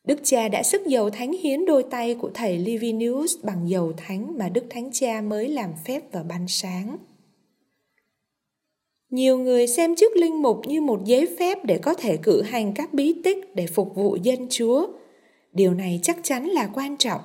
Đức 0.03 0.19
cha 0.23 0.49
đã 0.49 0.63
sức 0.63 0.85
dầu 0.85 1.09
thánh 1.09 1.33
hiến 1.33 1.65
đôi 1.65 1.83
tay 1.83 2.15
của 2.15 2.31
thầy 2.33 2.57
Livinius 2.57 3.35
bằng 3.43 3.69
dầu 3.69 3.93
thánh 3.97 4.37
mà 4.37 4.49
Đức 4.49 4.65
Thánh 4.69 4.89
Cha 4.93 5.21
mới 5.21 5.49
làm 5.49 5.73
phép 5.85 6.11
vào 6.11 6.23
ban 6.23 6.47
sáng. 6.47 6.97
Nhiều 9.09 9.37
người 9.37 9.67
xem 9.67 9.95
chức 9.95 10.15
linh 10.15 10.41
mục 10.41 10.61
như 10.67 10.81
một 10.81 11.05
giấy 11.05 11.27
phép 11.39 11.65
để 11.65 11.77
có 11.77 11.93
thể 11.93 12.17
cử 12.17 12.41
hành 12.41 12.73
các 12.73 12.93
bí 12.93 13.15
tích 13.23 13.55
để 13.55 13.67
phục 13.67 13.95
vụ 13.95 14.17
dân 14.23 14.47
Chúa. 14.49 14.87
Điều 15.53 15.73
này 15.73 15.99
chắc 16.03 16.17
chắn 16.23 16.45
là 16.49 16.69
quan 16.73 16.97
trọng, 16.97 17.21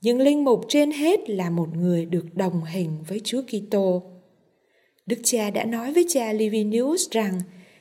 nhưng 0.00 0.20
linh 0.20 0.44
mục 0.44 0.64
trên 0.68 0.90
hết 0.90 1.30
là 1.30 1.50
một 1.50 1.68
người 1.76 2.04
được 2.04 2.24
đồng 2.34 2.64
hình 2.64 2.90
với 3.08 3.20
Chúa 3.24 3.42
Kitô. 3.42 4.02
Đức 5.06 5.16
cha 5.22 5.50
đã 5.50 5.64
nói 5.64 5.92
với 5.92 6.06
cha 6.08 6.32
Livinius 6.32 7.10
rằng 7.10 7.40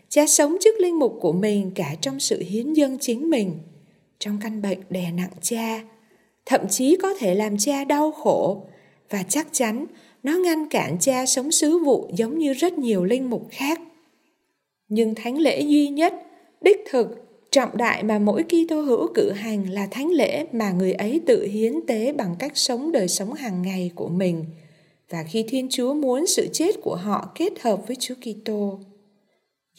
cha 0.09 0.25
sống 0.25 0.55
chức 0.61 0.79
linh 0.79 0.99
mục 0.99 1.17
của 1.21 1.33
mình 1.33 1.71
cả 1.75 1.95
trong 2.01 2.19
sự 2.19 2.41
hiến 2.41 2.73
dâng 2.73 2.97
chính 2.99 3.29
mình, 3.29 3.51
trong 4.19 4.37
căn 4.41 4.61
bệnh 4.61 4.79
đè 4.89 5.11
nặng 5.11 5.33
cha, 5.41 5.83
thậm 6.45 6.61
chí 6.69 6.95
có 7.01 7.13
thể 7.13 7.35
làm 7.35 7.57
cha 7.57 7.83
đau 7.83 8.11
khổ 8.11 8.65
và 9.09 9.23
chắc 9.29 9.47
chắn 9.51 9.85
nó 10.25 10.37
ngăn 10.37 10.69
cản 10.69 10.97
cha 10.99 11.25
sống 11.25 11.51
sứ 11.51 11.77
vụ 11.77 12.09
giống 12.13 12.37
như 12.37 12.53
rất 12.53 12.77
nhiều 12.77 13.03
linh 13.03 13.29
mục 13.29 13.47
khác. 13.51 13.79
Nhưng 14.87 15.15
thánh 15.15 15.37
lễ 15.37 15.61
duy 15.61 15.87
nhất, 15.87 16.13
đích 16.61 16.77
thực, 16.89 17.07
trọng 17.51 17.77
đại 17.77 18.03
mà 18.03 18.19
mỗi 18.19 18.43
Kitô 18.43 18.81
hữu 18.81 19.07
cử 19.13 19.31
hành 19.31 19.69
là 19.69 19.87
thánh 19.91 20.11
lễ 20.11 20.45
mà 20.51 20.71
người 20.71 20.93
ấy 20.93 21.21
tự 21.25 21.45
hiến 21.45 21.73
tế 21.87 22.13
bằng 22.13 22.35
cách 22.39 22.51
sống 22.55 22.91
đời 22.91 23.07
sống 23.07 23.33
hàng 23.33 23.61
ngày 23.61 23.91
của 23.95 24.07
mình. 24.07 24.45
Và 25.09 25.23
khi 25.23 25.45
Thiên 25.47 25.67
Chúa 25.69 25.93
muốn 25.93 26.27
sự 26.27 26.47
chết 26.53 26.81
của 26.81 26.95
họ 26.95 27.31
kết 27.35 27.61
hợp 27.61 27.87
với 27.87 27.95
Chúa 27.99 28.15
Kitô. 28.15 28.79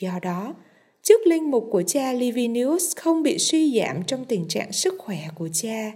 Do 0.01 0.19
đó, 0.23 0.55
chức 1.03 1.27
linh 1.27 1.51
mục 1.51 1.69
của 1.71 1.83
cha 1.87 2.13
Livinius 2.13 2.97
không 2.97 3.23
bị 3.23 3.39
suy 3.39 3.79
giảm 3.79 4.03
trong 4.07 4.25
tình 4.25 4.49
trạng 4.49 4.73
sức 4.73 4.95
khỏe 4.99 5.19
của 5.35 5.49
cha. 5.53 5.93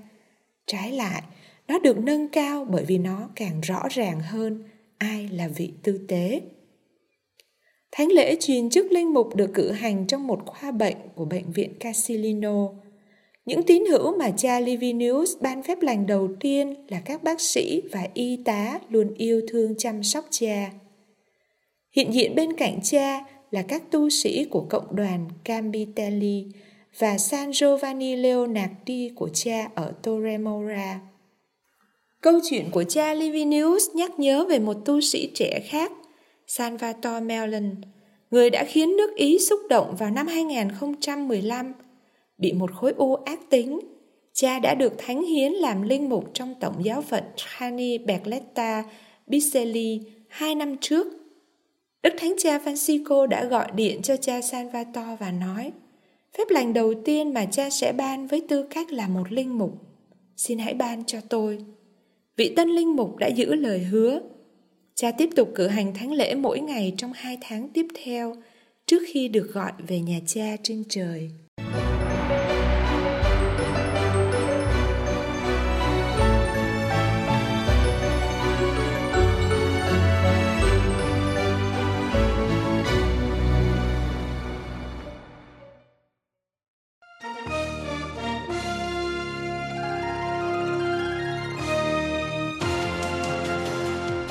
Trái 0.67 0.93
lại, 0.93 1.23
nó 1.71 1.79
được 1.79 1.99
nâng 1.99 2.29
cao 2.29 2.65
bởi 2.71 2.85
vì 2.85 2.99
nó 2.99 3.29
càng 3.37 3.61
rõ 3.61 3.83
ràng 3.91 4.21
hơn 4.21 4.63
ai 4.99 5.29
là 5.33 5.49
vị 5.49 5.73
tư 5.83 6.01
tế 6.09 6.41
thánh 7.93 8.09
lễ 8.09 8.37
truyền 8.41 8.71
chức 8.71 8.93
linh 8.93 9.15
mục 9.15 9.37
được 9.37 9.51
cử 9.55 9.71
hành 9.71 10.07
trong 10.07 10.27
một 10.27 10.47
khoa 10.47 10.71
bệnh 10.71 10.97
của 11.15 11.25
bệnh 11.25 11.53
viện 11.53 11.75
casilino 11.81 12.69
những 13.45 13.63
tín 13.63 13.85
hữu 13.87 14.17
mà 14.19 14.31
cha 14.31 14.61
Livinius 14.61 15.31
ban 15.41 15.63
phép 15.63 15.83
lành 15.83 16.07
đầu 16.07 16.29
tiên 16.41 16.75
là 16.89 17.01
các 17.05 17.23
bác 17.23 17.41
sĩ 17.41 17.83
và 17.93 18.09
y 18.15 18.39
tá 18.45 18.79
luôn 18.89 19.15
yêu 19.15 19.43
thương 19.49 19.75
chăm 19.79 20.03
sóc 20.03 20.27
cha. 20.31 20.71
Hiện 21.97 22.13
diện 22.13 22.35
bên 22.35 22.57
cạnh 22.57 22.79
cha 22.83 23.21
là 23.51 23.63
các 23.63 23.83
tu 23.91 24.11
sĩ 24.11 24.45
của 24.45 24.67
cộng 24.71 24.97
đoàn 24.97 25.29
Campitelli 25.45 26.47
và 26.99 27.19
San 27.19 27.51
Giovanni 27.53 28.17
Leonardi 28.17 29.11
của 29.15 29.29
cha 29.29 29.71
ở 29.75 29.93
Torremora. 30.03 31.01
Câu 32.21 32.41
chuyện 32.51 32.71
của 32.71 32.85
cha 32.85 33.15
Livinius 33.15 33.91
nhắc 33.95 34.19
nhớ 34.19 34.45
về 34.49 34.59
một 34.59 34.77
tu 34.85 35.01
sĩ 35.01 35.31
trẻ 35.35 35.61
khác, 35.65 35.93
Salvatore 36.47 37.21
Mellon, 37.21 37.75
người 38.31 38.51
đã 38.51 38.65
khiến 38.65 38.97
nước 38.97 39.17
Ý 39.17 39.39
xúc 39.39 39.61
động 39.69 39.97
vào 39.99 40.11
năm 40.11 40.27
2015. 40.27 41.73
Bị 42.39 42.53
một 42.53 42.73
khối 42.73 42.93
u 42.93 43.15
ác 43.15 43.51
tính, 43.51 43.81
cha 44.33 44.59
đã 44.59 44.75
được 44.75 44.93
thánh 44.99 45.23
hiến 45.23 45.53
làm 45.53 45.83
linh 45.83 46.09
mục 46.09 46.31
trong 46.35 46.55
tổng 46.61 46.85
giáo 46.85 47.03
phận 47.03 47.25
Trani 47.37 47.99
Berletta 47.99 48.85
Biselli 49.27 50.01
hai 50.29 50.55
năm 50.55 50.77
trước. 50.81 51.07
Đức 52.03 52.15
Thánh 52.19 52.35
Cha 52.39 52.59
Francisco 52.59 53.27
đã 53.27 53.45
gọi 53.45 53.71
điện 53.75 54.03
cho 54.03 54.17
cha 54.17 54.41
Salvatore 54.41 55.17
và 55.21 55.31
nói 55.31 55.73
Phép 56.39 56.51
lành 56.51 56.73
đầu 56.73 56.95
tiên 57.05 57.35
mà 57.35 57.45
cha 57.45 57.71
sẽ 57.71 57.93
ban 57.93 58.27
với 58.27 58.41
tư 58.49 58.63
cách 58.63 58.93
là 58.93 59.09
một 59.09 59.33
linh 59.33 59.59
mục. 59.59 59.73
Xin 60.37 60.59
hãy 60.59 60.75
ban 60.75 61.05
cho 61.05 61.21
tôi 61.29 61.59
vị 62.41 62.53
tân 62.57 62.69
linh 62.69 62.97
mục 62.97 63.17
đã 63.17 63.27
giữ 63.27 63.55
lời 63.55 63.79
hứa. 63.79 64.21
Cha 64.95 65.11
tiếp 65.11 65.31
tục 65.37 65.53
cử 65.55 65.67
hành 65.67 65.95
thánh 65.95 66.13
lễ 66.13 66.35
mỗi 66.35 66.61
ngày 66.61 66.95
trong 66.97 67.13
hai 67.15 67.39
tháng 67.41 67.69
tiếp 67.69 67.87
theo, 68.05 68.37
trước 68.87 69.03
khi 69.13 69.29
được 69.29 69.53
gọi 69.53 69.73
về 69.89 70.01
nhà 70.01 70.21
cha 70.27 70.57
trên 70.63 70.85
trời. 70.89 71.31